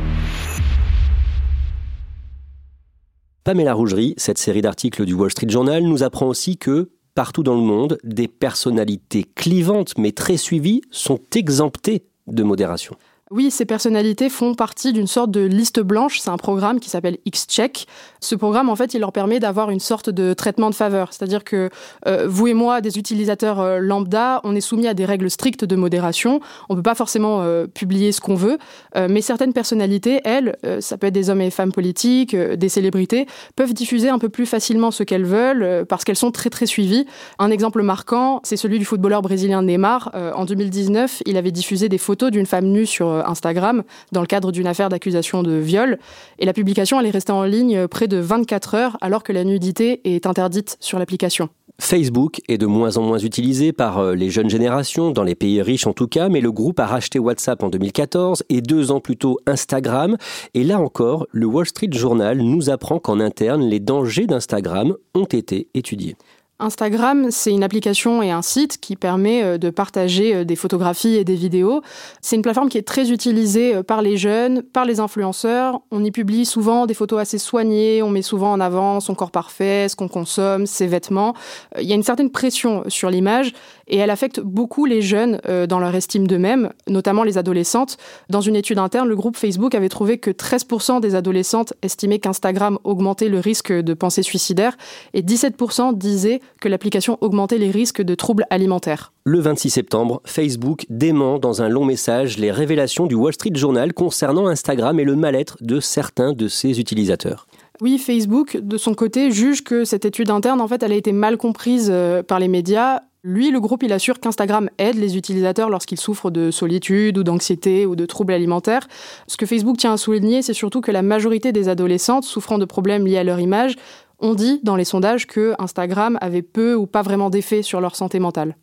Pamela 3.44 3.74
Rougerie, 3.74 4.14
cette 4.16 4.38
série 4.38 4.62
d'articles 4.62 5.04
du 5.04 5.14
Wall 5.14 5.32
Street 5.32 5.50
Journal, 5.50 5.84
nous 5.84 6.02
apprend 6.02 6.28
aussi 6.28 6.56
que 6.56 6.92
partout 7.14 7.44
dans 7.44 7.56
le 7.56 7.62
monde, 7.62 7.98
des 8.06 8.30
personnalités 8.30 9.26
clivantes 9.36 9.94
mais 9.98 10.14
très 10.14 10.38
suivies 10.38 10.82
sont 10.92 11.20
exemptées 11.36 12.06
de 12.28 12.44
modération. 12.44 12.96
Oui, 13.30 13.52
ces 13.52 13.66
personnalités 13.66 14.30
font 14.30 14.56
partie 14.56 14.94
d'une 14.94 15.06
sorte 15.06 15.32
de 15.32 15.42
liste 15.42 15.82
blanche. 15.82 16.20
C'est 16.20 16.30
un 16.30 16.38
programme 16.38 16.80
qui 16.80 16.90
s'appelle 16.90 17.18
X-Check. 17.26 17.86
Ce 18.22 18.36
programme, 18.36 18.70
en 18.70 18.76
fait, 18.78 18.94
il 18.94 19.02
leur 19.02 19.12
permet 19.12 19.42
d'avoir 19.42 19.70
une 19.70 19.82
sorte 19.82 20.10
de 20.10 20.34
traitement 20.34 20.70
de 20.70 20.76
faveur. 20.76 21.12
C'est-à-dire 21.12 21.44
que 21.44 21.70
euh, 22.08 22.26
vous 22.30 22.48
et 22.48 22.54
moi, 22.54 22.80
des 22.80 22.98
utilisateurs 22.98 23.60
euh, 23.60 23.80
lambda, 23.80 24.40
on 24.46 24.56
est 24.56 24.62
soumis 24.62 24.88
à 24.88 24.94
des 24.94 25.04
règles 25.04 25.30
strictes 25.30 25.66
de 25.66 25.76
modération. 25.76 26.40
On 26.70 26.74
ne 26.76 26.80
peut 26.80 26.84
pas 26.84 26.96
forcément 26.96 27.42
euh, 27.42 27.68
publier 27.68 28.14
ce 28.14 28.22
qu'on 28.22 28.36
veut. 28.36 28.58
mais 28.96 29.22
certaines 29.22 29.52
personnalités, 29.52 30.22
elles, 30.24 30.56
ça 30.80 30.98
peut 30.98 31.08
être 31.08 31.14
des 31.14 31.30
hommes 31.30 31.42
et 31.42 31.52
femmes 31.52 31.72
politiques, 31.72 32.36
des 32.36 32.70
célébrités, 32.70 33.28
peuvent 33.56 33.74
diffuser 33.74 34.10
un 34.10 34.20
peu 34.20 34.30
plus 34.30 34.46
facilement 34.46 34.92
ce 34.92 35.04
qu'elles 35.04 35.26
veulent 35.26 35.86
parce 35.86 36.04
qu'elles 36.04 36.16
sont 36.16 36.32
très 36.32 36.50
très 36.50 36.66
suivies. 36.66 37.06
Un 37.40 37.52
exemple 37.52 37.82
marquant, 37.84 38.40
c'est 38.44 38.58
celui 38.58 38.80
du 38.80 38.86
footballeur 38.86 39.22
brésilien 39.22 39.62
Neymar. 39.62 40.12
en 40.14 40.46
2019, 40.46 41.24
il 41.26 41.38
avait 41.38 41.52
diffusé 41.52 41.90
des 41.90 41.98
photos 41.98 42.32
d'une 42.32 42.46
femme 42.46 42.66
nue 42.66 42.86
sur 42.86 43.17
Instagram 43.26 43.84
dans 44.12 44.22
le 44.22 44.28
cadre 44.28 44.52
d'une 44.52 44.68
affaire 44.68 44.90
d'accusation 44.90 45.44
de 45.44 45.54
viol. 45.54 45.98
Et 46.40 46.46
la 46.46 46.54
publication, 46.54 47.00
elle 47.00 47.08
est 47.08 47.12
restée 47.12 47.32
en 47.32 47.44
ligne 47.44 47.88
près 47.88 48.08
de 48.08 48.18
24 48.18 48.76
heures 48.76 48.98
alors 49.02 49.24
que 49.24 49.34
la 49.34 49.44
nudité 49.44 50.02
est 50.16 50.26
interdite 50.26 50.78
sur 50.80 51.00
l'application. 51.00 51.50
Facebook 51.80 52.42
est 52.48 52.58
de 52.58 52.66
moins 52.66 52.98
en 52.98 53.04
moins 53.04 53.20
utilisé 53.20 53.72
par 53.72 54.00
euh, 54.00 54.16
les 54.16 54.32
jeunes 54.32 54.50
générations, 54.50 55.12
dans 55.12 55.24
les 55.24 55.36
pays 55.36 55.62
riches 55.62 55.86
en 55.86 55.94
tout 55.94 56.08
cas, 56.08 56.28
mais 56.28 56.42
le 56.42 56.52
groupe 56.52 56.80
a 56.80 56.88
racheté 56.88 57.20
WhatsApp 57.20 57.62
en 57.62 57.70
2014 57.70 58.44
et 58.50 58.62
deux 58.62 58.92
ans 58.92 59.00
plus 59.00 59.16
tôt 59.16 59.38
Instagram. 59.46 60.18
Et 60.56 60.64
là 60.64 60.80
encore, 60.80 61.28
le 61.32 61.46
Wall 61.46 61.68
Street 61.68 61.90
Journal 61.92 62.40
nous 62.40 62.72
apprend 62.72 63.00
qu'en 63.00 63.20
interne, 63.20 63.62
les 63.62 63.80
dangers 63.80 64.26
d'Instagram 64.26 64.96
ont 65.14 65.26
été 65.26 65.70
étudiés. 65.76 66.16
Instagram, 66.60 67.28
c'est 67.30 67.52
une 67.52 67.64
application 67.64 68.24
et 68.24 68.32
un 68.32 68.42
site 68.42 68.80
qui 68.80 68.96
permet 68.96 69.44
euh, 69.44 69.58
de 69.60 69.70
partager 69.70 70.34
euh, 70.34 70.44
des 70.44 70.56
photographies 70.56 71.16
et 71.16 71.24
des 71.24 71.36
vidéos. 71.36 71.84
C'est 72.22 72.36
une 72.36 72.42
plateforme 72.42 72.70
qui 72.70 72.80
est 72.80 72.88
très 72.88 73.12
utilisée 73.12 73.76
euh, 73.76 73.84
par 73.84 74.02
les 74.02 74.18
jeunes, 74.18 74.64
par 74.64 74.84
les 74.84 75.00
influenceurs. 75.00 75.82
On 75.92 76.04
y 76.04 76.10
publie 76.10 76.46
souvent 76.46 76.88
des 76.88 76.96
photos 76.96 77.20
assez 77.20 77.38
soignées, 77.38 78.02
on 78.02 78.10
met 78.10 78.24
souvent 78.24 78.52
en 78.52 78.60
avant 78.60 79.00
son 79.02 79.14
corps 79.14 79.30
parfait, 79.30 79.88
ce 79.88 79.96
qu'on 79.96 80.08
consomme, 80.08 80.66
ses 80.66 80.88
vêtements. 80.88 81.36
Il 81.80 81.86
y 81.86 81.92
a 81.92 81.96
une 81.96 82.02
certaine 82.02 82.32
pression 82.32 82.84
sur 82.88 83.12
l'image 83.12 83.54
et 83.88 83.98
elle 83.98 84.10
affecte 84.10 84.40
beaucoup 84.40 84.86
les 84.86 85.02
jeunes 85.02 85.40
dans 85.70 85.80
leur 85.80 85.94
estime 85.96 86.28
d'eux-mêmes, 86.28 86.72
notamment 86.88 87.24
les 87.24 87.38
adolescentes. 87.38 87.98
Dans 88.30 88.42
une 88.42 88.56
étude 88.56 88.80
interne, 88.80 89.08
le 89.08 89.16
groupe 89.16 89.38
Facebook 89.38 89.76
avait 89.76 89.90
trouvé 89.90 90.18
que 90.18 90.32
13% 90.32 91.00
des 91.00 91.16
adolescentes 91.16 91.74
estimaient 91.82 92.20
qu'Instagram 92.20 92.80
augmentait 92.84 93.30
le 93.30 93.40
risque 93.40 93.72
de 93.72 93.94
pensée 93.94 94.24
suicidaire 94.24 94.76
et 95.14 95.22
17% 95.22 95.98
disaient 95.98 96.42
que 96.62 96.68
l'application 96.68 97.18
augmentait 97.22 97.58
les 97.58 97.72
risques 97.72 98.02
de 98.02 98.16
troubles 98.16 98.46
alimentaires. 98.50 99.14
Le 99.26 99.40
26 99.40 99.70
septembre, 99.70 100.22
Facebook 100.26 100.86
dément 100.90 101.40
dans 101.40 101.62
un 101.62 101.70
long 101.70 101.86
message 101.86 102.38
les 102.38 102.52
révélations 102.52 103.08
du 103.08 103.16
Wall 103.16 103.34
Street 103.34 103.52
Journal 103.54 103.94
concernant 103.94 104.48
Instagram 104.48 105.00
et 105.00 105.04
le 105.04 105.16
mal-être 105.16 105.58
de 105.62 105.80
certains 105.80 106.34
de 106.34 106.48
ses 106.48 106.80
utilisateurs. 106.80 107.48
Oui, 107.80 108.00
Facebook, 108.00 108.58
de 108.58 108.78
son 108.78 108.96
côté, 108.96 109.32
juge 109.32 109.64
que 109.64 109.86
cette 109.86 110.06
étude 110.06 110.32
interne, 110.32 110.62
en 110.62 110.68
fait, 110.68 110.82
elle 110.82 110.92
a 110.92 110.96
été 110.96 111.12
mal 111.12 111.38
comprise 111.38 111.90
euh, 111.92 112.24
par 112.24 112.40
les 112.40 112.48
médias. 112.48 113.02
Lui, 113.24 113.52
le 113.52 113.60
groupe, 113.60 113.84
il 113.84 113.94
assure 113.94 114.20
qu'Instagram 114.20 114.70
aide 114.80 114.96
les 114.96 115.18
utilisateurs 115.18 115.70
lorsqu'ils 115.70 116.00
souffrent 116.00 116.32
de 116.32 116.50
solitude 116.50 117.18
ou 117.18 117.24
d'anxiété 117.24 117.86
ou 117.86 117.96
de 117.96 118.06
troubles 118.06 118.34
alimentaires. 118.34 118.88
Ce 119.28 119.38
que 119.38 119.46
Facebook 119.46 119.78
tient 119.78 119.94
à 119.94 119.98
souligner, 119.98 120.42
c'est 120.42 120.54
surtout 120.54 120.82
que 120.82 120.92
la 120.92 121.02
majorité 121.02 121.52
des 121.52 121.68
adolescentes 121.70 122.24
souffrant 122.24 122.58
de 122.58 122.66
problèmes 122.66 123.06
liés 123.06 123.18
à 123.18 123.24
leur 123.24 123.40
image 123.40 123.76
on 124.20 124.34
dit 124.34 124.60
dans 124.64 124.76
les 124.76 124.86
sondages 124.86 125.28
que 125.28 125.54
Instagram 125.60 126.18
avait 126.22 126.42
peu 126.42 126.76
ou 126.76 126.88
pas 126.88 127.02
vraiment 127.02 127.30
d'effet 127.30 127.62
sur 127.62 127.82
leur 127.82 127.96
santé 127.96 128.20
mentale. 128.20 128.56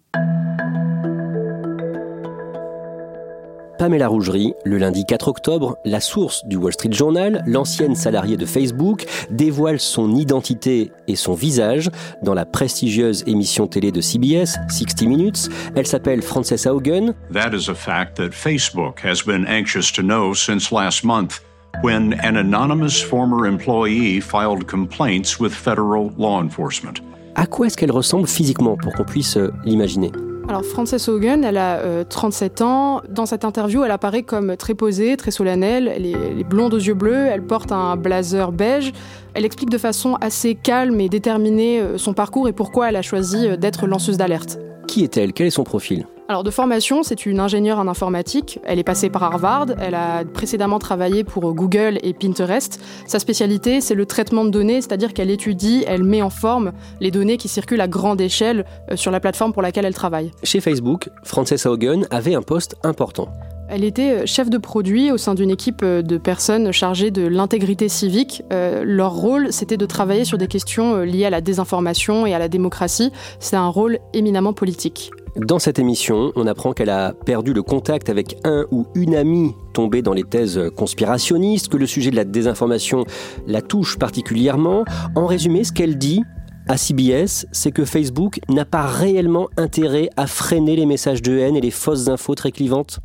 Pamela 3.79 4.09
Rougerie, 4.09 4.55
le 4.65 4.79
lundi 4.79 5.05
4 5.05 5.29
octobre, 5.29 5.77
la 5.85 6.01
source 6.01 6.47
du 6.47 6.57
Wall 6.57 6.73
Street 6.73 6.93
Journal, 6.93 7.43
l'ancienne 7.47 7.97
salariée 7.97 8.37
de 8.37 8.47
Facebook, 8.47 9.05
dévoile 9.31 9.81
son 9.81 10.15
identité 10.15 10.93
et 11.09 11.17
son 11.17 11.35
visage 11.35 11.91
dans 12.23 12.35
la 12.35 12.47
prestigieuse 12.47 13.25
émission 13.27 13.67
télé 13.67 13.91
de 13.91 14.01
CBS, 14.01 14.59
60 14.71 15.03
Minutes. 15.03 15.51
Elle 15.75 15.87
s'appelle 15.87 16.23
Frances 16.23 16.67
Haugen. 16.67 17.15
That 17.33 17.51
is 17.53 17.69
a 17.69 17.75
fact 17.75 18.17
that 18.17 18.31
Facebook 18.31 19.05
has 19.05 19.23
been 19.27 19.45
anxious 19.47 19.93
to 19.93 20.03
know 20.03 20.35
since 20.35 20.71
last 20.73 21.05
month 21.05 21.41
when 21.83 22.15
an 22.23 22.37
anonymous 22.37 23.03
former 23.03 23.47
employee 23.47 24.21
filed 24.21 24.67
complaints 24.67 25.39
with 25.41 25.53
federal 25.53 26.13
law 26.19 26.41
enforcement. 26.41 27.01
À 27.35 27.47
quoi 27.47 27.67
est-ce 27.67 27.77
qu'elle 27.77 27.91
ressemble 27.91 28.29
physiquement 28.29 28.77
pour 28.77 28.93
qu'on 28.93 29.05
puisse 29.05 29.37
euh, 29.37 29.53
l'imaginer? 29.65 30.13
Alors 30.49 30.65
Frances 30.65 31.09
Hogan, 31.09 31.43
elle 31.43 31.57
a 31.57 32.05
37 32.05 32.61
euh, 32.61 32.65
ans. 32.65 33.01
Dans 33.09 33.27
cette 33.27 33.45
interview, 33.45 33.83
elle 33.83 33.91
apparaît 33.91 34.23
comme 34.23 34.57
très 34.57 34.75
posée, 34.75 35.17
très 35.17 35.31
solennelle. 35.31 35.91
Elle 35.95 36.07
est, 36.07 36.13
elle 36.13 36.39
est, 36.39 36.45
blonde 36.45 36.75
aux 36.75 36.79
yeux 36.79 36.95
bleus, 36.95 37.27
elle 37.27 37.43
porte 37.43 37.73
un 37.73 37.97
blazer 37.97 38.53
beige. 38.53 38.93
Elle 39.33 39.45
explique 39.45 39.71
de 39.71 39.79
façon 39.79 40.17
assez 40.21 40.55
calme 40.55 41.01
et 41.01 41.09
déterminée 41.09 41.81
euh, 41.81 41.99
son 41.99 42.13
parcours 42.13 42.47
et 42.47 42.53
pourquoi 42.53 42.91
elle 42.91 42.97
a 42.97 43.03
choisi 43.03 43.57
d'être 43.59 43.87
lanceuse 43.87 44.17
d'alerte. 44.17 44.59
Qui 44.87 45.03
est-elle? 45.03 45.33
Quel 45.33 45.47
est 45.47 45.51
son 45.51 45.65
profil? 45.65 46.07
Alors 46.27 46.43
de 46.43 46.51
formation, 46.51 47.03
c'est 47.03 47.27
une 47.27 47.39
ingénieure 47.39 47.79
en 47.79 47.87
informatique. 47.87 48.59
Elle 48.65 48.79
est 48.79 48.85
passée 48.85 49.11
par 49.11 49.23
Harvard. 49.25 49.67
Elle 49.79 49.95
a 49.95 50.25
précédemment 50.25 50.79
travaillé 50.79 51.23
pour 51.23 51.53
Google 51.53 51.99
et 52.03 52.15
Pinterest. 52.15 52.81
Sa 53.07 53.19
spécialité, 53.19 53.83
c'est 53.83 53.95
le 53.95 54.07
traitement 54.07 54.47
de 54.47 54.51
données, 54.51 54.81
c'est-à-dire 54.81 55.13
qu'elle 55.13 55.31
étudie, 55.31 55.85
elle 55.87 56.03
met 56.03 56.23
en 56.23 56.31
forme 56.31 56.73
les 57.01 57.11
données 57.11 57.37
qui 57.37 57.49
circulent 57.49 57.83
à 57.83 57.89
grande 57.89 58.23
échelle 58.23 58.65
euh, 58.91 58.97
sur 58.97 59.11
la 59.11 59.21
plateforme 59.21 59.53
pour 59.53 59.61
laquelle 59.61 59.85
elle 59.85 59.95
travaille. 59.95 60.31
Chez 60.43 60.61
Facebook, 60.61 61.11
Frances 61.25 61.67
Haugen 61.67 62.07
avait 62.11 62.35
un 62.35 62.43
poste 62.43 62.77
important. 62.85 63.29
Elle 63.69 63.85
était 63.85 64.23
euh, 64.23 64.27
chef 64.27 64.49
de 64.49 64.57
produit 64.57 65.11
au 65.13 65.19
sein 65.19 65.35
d'une 65.35 65.51
équipe 65.51 65.83
euh, 65.83 66.01
de 66.01 66.17
personnes 66.17 66.73
chargées 66.73 67.11
de 67.11 67.27
l'intégrité 67.27 67.91
civique. 67.91 68.43
leur 68.51 69.13
rôle, 69.13 69.53
c'était 69.53 69.77
de 69.77 69.87
travailler 69.87 70.25
sur 70.25 70.39
des 70.39 70.49
questions 70.49 71.01
liées 71.01 71.27
à 71.27 71.31
la 71.31 71.43
désinformation 71.43 72.25
et 72.25 72.33
à 72.33 72.39
la 72.39 72.49
démocratie. 72.49 73.13
C'est 73.41 73.57
un 73.57 73.69
rôle 73.69 73.99
éminemment 74.15 74.55
politique. 74.55 75.11
Dans 75.37 75.59
cette 75.59 75.81
émission, 75.81 76.31
on 76.37 76.47
apprend 76.47 76.73
qu'elle 76.75 76.91
a 76.91 77.13
perdu 77.13 77.53
le 77.53 77.65
contact 77.65 78.09
avec 78.09 78.37
un 78.45 78.67
ou 78.71 78.87
une 78.95 79.17
amie 79.17 79.53
tombée 79.73 80.01
dans 80.01 80.13
les 80.13 80.23
thèses 80.23 80.61
conspirationnistes, 80.77 81.69
que 81.69 81.77
le 81.77 81.87
sujet 81.87 82.13
de 82.13 82.17
la 82.17 82.25
désinformation 82.25 83.05
la 83.49 83.61
touche 83.61 83.99
particulièrement. 83.99 84.85
En 85.17 85.27
résumé, 85.27 85.65
ce 85.65 85.73
qu'elle 85.73 85.99
dit 85.99 86.23
à 86.69 86.77
CBS, 86.77 87.47
c'est 87.51 87.73
que 87.73 87.85
Facebook 87.85 88.39
n'a 88.49 88.65
pas 88.65 88.87
réellement 88.87 89.49
intérêt 89.57 90.09
à 90.17 90.29
freiner 90.29 90.77
les 90.77 90.87
messages 90.87 91.21
de 91.21 91.37
haine 91.37 91.57
et 91.57 91.61
les 91.61 91.73
fausses 91.73 92.07
infos 92.07 92.37
très 92.37 92.53
clivantes 92.53 93.01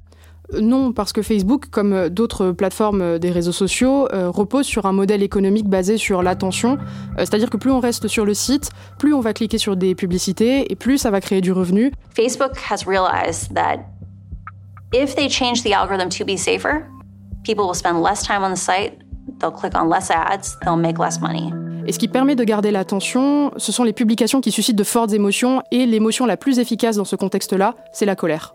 non, 0.60 0.94
parce 0.94 1.14
que 1.14 1.22
Facebook, 1.22 1.70
comme 1.70 1.94
euh, 1.94 2.10
d'autres 2.10 2.52
plateformes 2.52 3.02
euh, 3.02 3.20
des 3.20 3.30
réseaux 3.30 3.52
sociaux, 3.52 4.08
euh, 4.14 4.30
repose 4.30 4.66
sur 4.66 4.86
un 4.86 4.92
modèle 4.92 5.22
économique 5.22 5.68
basé 5.68 5.98
sur 5.98 6.24
l'attention. 6.24 6.78
C'est-à-dire 7.18 7.50
que 7.50 7.58
plus 7.58 7.72
on 7.72 7.80
reste 7.80 8.08
sur 8.08 8.26
le 8.26 8.34
site, 8.34 8.72
plus 8.98 9.14
on 9.14 9.20
va 9.20 9.34
cliquer 9.34 9.58
sur 9.58 9.76
des 9.76 9.94
publicités 9.96 10.72
et 10.72 10.76
plus 10.76 10.98
ça 10.98 11.12
va 11.12 11.22
créer 11.22 11.42
du 11.42 11.52
revenu. 11.52 11.92
Facebook 12.16 12.52
has 12.70 12.86
realized 12.88 13.54
that 13.54 13.78
if 14.94 15.16
they 15.16 15.30
change 15.30 15.64
the 15.64 15.74
algorithm 15.74 16.10
to 16.10 16.26
be 16.26 16.38
safer, 16.38 16.86
people 17.44 17.66
will 17.66 17.76
spend 17.76 18.02
less 18.02 18.24
time 18.24 18.44
on 18.44 18.54
the 18.54 18.58
site, 18.58 18.94
they'll 19.40 19.52
click 19.52 19.74
on 19.76 19.88
less 19.88 20.10
ads, 20.10 20.58
they'll 20.64 20.80
make 20.80 20.98
less 20.98 21.20
money. 21.22 21.52
Et 21.86 21.92
ce 21.92 22.00
qui 22.00 22.08
permet 22.08 22.36
de 22.36 22.44
garder 22.44 22.72
l'attention, 22.72 23.52
ce 23.58 23.72
sont 23.72 23.84
les 23.84 23.94
publications 23.94 24.42
qui 24.42 24.52
suscitent 24.52 24.76
de 24.76 24.84
fortes 24.84 25.14
émotions 25.14 25.62
et 25.72 25.86
l'émotion 25.86 26.26
la 26.26 26.38
plus 26.38 26.60
efficace 26.60 26.98
dans 26.98 27.06
ce 27.06 27.16
contexte-là, 27.16 27.76
c'est 27.94 28.06
la 28.06 28.16
colère. 28.16 28.54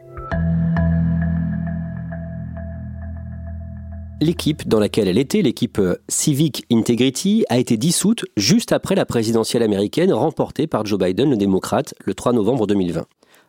L'équipe 4.25 4.66
dans 4.66 4.81
laquelle 4.81 5.07
elle 5.07 5.19
était, 5.19 5.43
l'équipe 5.43 5.78
euh, 5.78 5.97
Civic 6.09 6.64
Integrity, 6.73 7.45
a 7.50 7.59
été 7.59 7.76
dissoute 7.76 8.25
juste 8.38 8.73
après 8.73 8.95
la 8.95 9.04
présidentielle 9.04 9.62
américaine 9.62 10.11
remportée 10.14 10.66
par 10.66 10.87
Joe 10.87 10.99
Biden, 10.99 11.28
le 11.28 11.37
démocrate, 11.37 11.93
le 12.07 12.14
3 12.14 12.33
novembre 12.33 12.66
2020. 12.66 13.04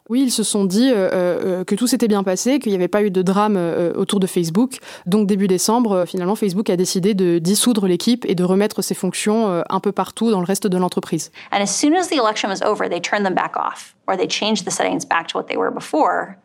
Oui, 0.09 0.23
ils 0.23 0.31
se 0.31 0.43
sont 0.43 0.65
dit 0.65 0.91
euh, 0.91 1.09
euh, 1.13 1.63
que 1.63 1.75
tout 1.75 1.87
s'était 1.87 2.09
bien 2.09 2.23
passé, 2.23 2.59
qu'il 2.59 2.73
n'y 2.73 2.75
avait 2.75 2.89
pas 2.89 3.03
eu 3.03 3.09
de 3.09 3.21
drame 3.21 3.57
autour 3.95 4.19
de 4.19 4.27
Facebook. 4.27 4.79
Donc 5.05 5.27
début 5.27 5.47
décembre, 5.47 6.03
finalement, 6.05 6.35
Facebook 6.35 6.69
a 6.69 6.75
décidé 6.75 7.13
de 7.13 7.39
dissoudre 7.39 7.87
l'équipe 7.87 8.25
et 8.25 8.35
de 8.35 8.43
remettre 8.43 8.81
ses 8.81 8.95
fonctions 8.95 9.63
un 9.69 9.79
peu 9.79 9.93
partout 9.93 10.29
dans 10.29 10.41
le 10.41 10.45
reste 10.45 10.67
de 10.67 10.77
l'entreprise. 10.77 11.31
And 11.53 11.61
as 11.61 11.67
soon 11.67 11.95
as 11.95 12.09
the 12.09 12.17
election 12.17 12.49
was 12.49 12.61
over, 12.61 12.89
they 12.89 12.99
turned 12.99 13.23
them 13.23 13.33
back 13.33 13.55
off, 13.55 13.95
or 14.07 14.17
they 14.17 14.27
changed 14.27 14.65
the 14.65 14.71
settings 14.71 15.05
back 15.07 15.29
to 15.29 15.37
what 15.37 15.47
they 15.47 15.55
were 15.55 15.71
before 15.73 16.35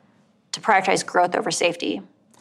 to 0.52 0.60
prioritize 0.60 1.04
growth 1.04 1.34
over 1.36 1.50
safety. 1.50 2.00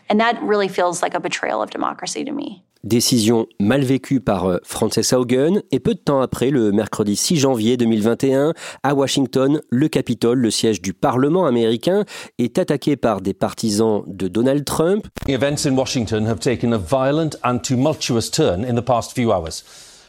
And 0.10 0.20
that 0.20 0.42
really 0.42 0.68
feels 0.68 1.01
like 1.01 1.16
a 1.16 1.20
betrayal 1.20 1.62
of 1.62 1.70
democracy 1.70 2.25
to 2.25 2.32
me. 2.32 2.63
Décision 2.86 3.46
mal 3.60 3.82
vécue 3.82 4.22
par 4.22 4.46
euh, 4.46 4.58
Frances 4.63 5.12
Haugen 5.12 5.62
et 5.72 5.82
peu 5.82 5.94
de 5.94 6.00
temps 6.00 6.22
après, 6.22 6.50
le 6.50 6.72
mercredi 6.72 7.18
6 7.18 7.36
janvier 7.36 7.75
2021, 7.75 8.54
à 8.84 8.94
Washington, 8.96 9.62
le 9.70 9.88
Capitole, 9.89 10.39
le 10.39 10.50
siège 10.50 10.82
du 10.82 10.94
Parlement 10.94 11.46
américain, 11.46 12.06
est 12.38 12.58
attaqué 12.58 12.96
par 12.96 13.20
des 13.20 13.34
partisans 13.34 14.04
de 14.08 14.30
Donald 14.30 14.63
Trump. 14.63 15.08
The 15.25 15.32
events 15.32 15.68
in 15.68 15.75
Washington 15.75 16.25
have 16.25 16.39
taken 16.39 16.72
a 16.72 16.78
violent 16.78 17.36
and 17.44 17.60
tumultuous 17.60 18.32
turn 18.32 18.63
in 18.63 18.75
the 18.75 18.86
past 18.86 19.13
few 19.13 19.34
hours 19.34 19.66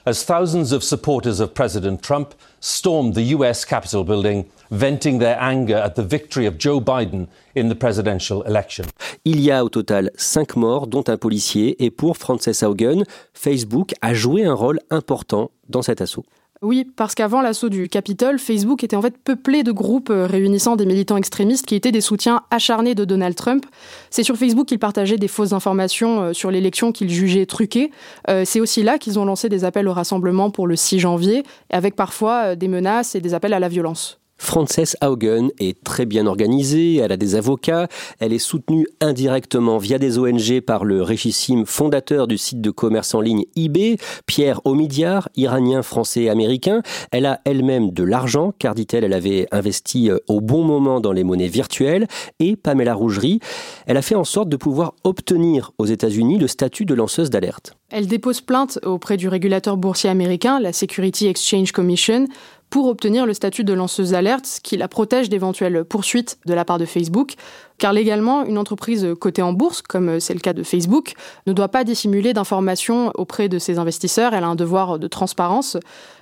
as 0.07 0.25
thousands 0.25 0.73
of 0.73 0.83
supporters 0.83 1.41
of 1.41 1.55
President 1.55 2.03
Trump 2.03 2.35
stormed 2.61 3.15
the 3.15 3.35
US 3.37 3.65
Capitol 3.65 4.05
building, 4.05 4.45
venting 4.71 5.19
their 5.19 5.39
anger 5.41 5.77
at 5.77 5.95
the 5.95 6.03
victory 6.03 6.47
of 6.47 6.59
Joe 6.59 6.81
Biden 6.81 7.29
in 7.55 7.69
the 7.69 7.75
presidential 7.75 8.43
election. 8.43 8.87
Il 9.25 9.41
y 9.41 9.51
a 9.51 9.65
au 9.65 9.69
total 9.69 10.11
cinq 10.17 10.57
morts, 10.57 10.87
dont 10.87 11.05
un 11.09 11.17
policier, 11.17 11.83
et 11.85 11.91
pour 11.91 12.17
Frances 12.17 12.63
Haugen, 12.63 13.05
Facebook 13.35 13.95
a 14.01 14.15
joué 14.15 14.45
un 14.45 14.55
rôle 14.55 14.81
important 14.91 15.51
dans 15.69 15.83
cet 15.83 16.01
assaut. 16.01 16.25
Oui, 16.63 16.87
parce 16.95 17.15
qu'avant 17.15 17.41
l'assaut 17.41 17.71
du 17.71 17.89
Capitole, 17.89 18.39
Facebook 18.39 18.85
était 18.85 18.95
en 18.95 19.01
fait 19.01 19.17
peuplé 19.17 19.63
de 19.63 19.73
groupes 19.73 20.11
euh, 20.11 20.27
réunissant 20.27 20.77
des 20.77 20.85
militants 20.85 21.17
extrémistes 21.17 21.65
qui 21.65 21.75
étaient 21.75 21.91
des 21.91 22.03
soutiens 22.03 22.43
acharnés 22.51 22.95
de 22.95 23.07
Donald 23.07 23.35
Trump. 23.35 23.65
C'est 24.11 24.23
sur 24.23 24.37
Facebook 24.37 24.67
qu'ils 24.67 24.79
partageaient 24.79 25.17
des 25.17 25.27
fausses 25.27 25.55
informations 25.55 26.21
euh, 26.21 26.33
sur 26.35 26.51
l'élection 26.51 26.93
qu'ils 26.93 27.09
jugeaient 27.09 27.47
truquées. 27.47 27.91
Euh, 28.29 28.43
c'est 28.45 28.61
aussi 28.61 28.83
là 28.83 28.99
qu'ils 28.99 29.19
ont 29.19 29.25
lancé 29.25 29.49
des 29.49 29.65
appels 29.65 29.89
au 29.89 29.95
rassemblement 29.95 30.51
pour 30.51 30.67
le 30.67 30.77
6 30.77 30.99
janvier, 30.99 31.45
avec 31.71 31.97
parfois 31.97 32.55
des 32.57 32.69
menaces 32.69 33.15
et 33.15 33.23
des 33.23 33.33
appels 33.33 33.55
à 33.55 33.59
la 33.59 33.69
violence. 33.69 34.21
Frances 34.41 34.97
Haugen 35.03 35.51
est 35.61 35.85
très 35.85 36.07
bien 36.07 36.27
organisée, 36.27 36.97
elle 36.97 37.13
a 37.13 37.19
des 37.19 37.37
avocats, 37.37 37.89
elle 38.21 38.33
est 38.33 38.39
soutenue 38.39 38.87
indirectement 39.01 39.77
via 39.77 39.99
des 39.99 40.19
ONG 40.19 40.61
par 40.63 40.85
le 40.85 41.03
richissime 41.03 41.67
fondateur 41.67 42.27
du 42.27 42.39
site 42.39 42.63
de 42.63 42.71
commerce 42.71 43.15
en 43.15 43.21
ligne 43.21 43.45
eBay, 43.55 43.99
Pierre 44.25 44.61
Omidyar, 44.65 45.29
iranien, 45.37 45.83
français 45.83 46.31
américain. 46.31 46.81
Elle 47.13 47.27
a 47.27 47.41
elle-même 47.45 47.91
de 47.91 48.03
l'argent, 48.03 48.53
car 48.59 48.75
dit-elle, 48.75 49.05
elle 49.05 49.13
avait 49.13 49.47
investi 49.53 50.11
euh, 50.11 50.19
au 50.27 50.41
bon 50.41 50.65
moment 50.65 51.01
dans 51.01 51.13
les 51.13 51.23
monnaies 51.23 51.47
virtuelles, 51.47 52.09
et 52.41 52.57
Pamela 52.57 52.95
Rougerie, 52.95 53.41
elle 53.87 53.99
a 53.99 54.03
fait 54.03 54.15
en 54.15 54.25
sorte 54.25 54.49
de 54.49 54.57
pouvoir 54.57 54.95
obtenir 55.05 55.73
aux 55.77 55.87
États-Unis 55.87 56.39
le 56.39 56.49
statut 56.49 56.87
de 56.87 56.95
lanceuse 56.95 57.29
d'alerte. 57.29 57.77
Elle 57.91 58.07
dépose 58.07 58.41
plainte 58.41 58.79
auprès 58.85 59.17
du 59.17 59.29
régulateur 59.29 59.77
boursier 59.77 60.09
américain, 60.09 60.61
la 60.61 60.73
Security 60.73 61.27
Exchange 61.27 61.73
Commission, 61.73 62.27
pour 62.71 62.87
obtenir 62.87 63.27
le 63.27 63.35
statut 63.35 63.65
de 63.65 63.73
lanceuse 63.73 64.13
d'alerte 64.13 64.61
qui 64.63 64.77
la 64.77 64.89
protège 64.89 65.29
d'éventuelles 65.29 65.85
poursuites 65.85 66.39
de 66.47 66.55
la 66.55 66.65
part 66.65 66.79
de 66.79 66.85
Facebook. 66.85 67.35
Car 67.79 67.93
légalement, 67.93 68.45
une 68.45 68.59
entreprise 68.59 69.09
cotée 69.21 69.43
en 69.43 69.53
bourse, 69.53 69.83
comme 69.83 70.21
c'est 70.21 70.35
le 70.35 70.41
cas 70.41 70.53
de 70.53 70.63
Facebook, 70.63 71.15
ne 71.47 71.53
doit 71.53 71.69
pas 71.69 71.85
dissimuler 71.85 72.33
d'informations 72.33 73.11
auprès 73.15 73.49
de 73.49 73.59
ses 73.59 73.79
investisseurs. 73.79 74.35
Elle 74.35 74.45
a 74.45 74.49
un 74.49 74.55
devoir 74.55 74.99
de 74.99 75.09
transparence. 75.09 75.77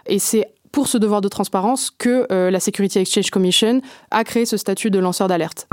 Et 0.07 0.19
c'est 0.19 0.47
pour 0.73 0.88
ce 0.88 0.99
devoir 0.99 1.21
de 1.21 1.28
transparence 1.28 1.90
que 1.90 2.26
euh, 2.33 2.50
la 2.50 2.61
Security 2.61 2.99
Exchange 2.99 3.31
Commission 3.31 3.81
a 4.11 4.25
créé 4.25 4.47
ce 4.47 4.57
statut 4.57 4.90
de 4.90 4.99
lanceur 4.99 5.28
d'alerte. 5.28 5.67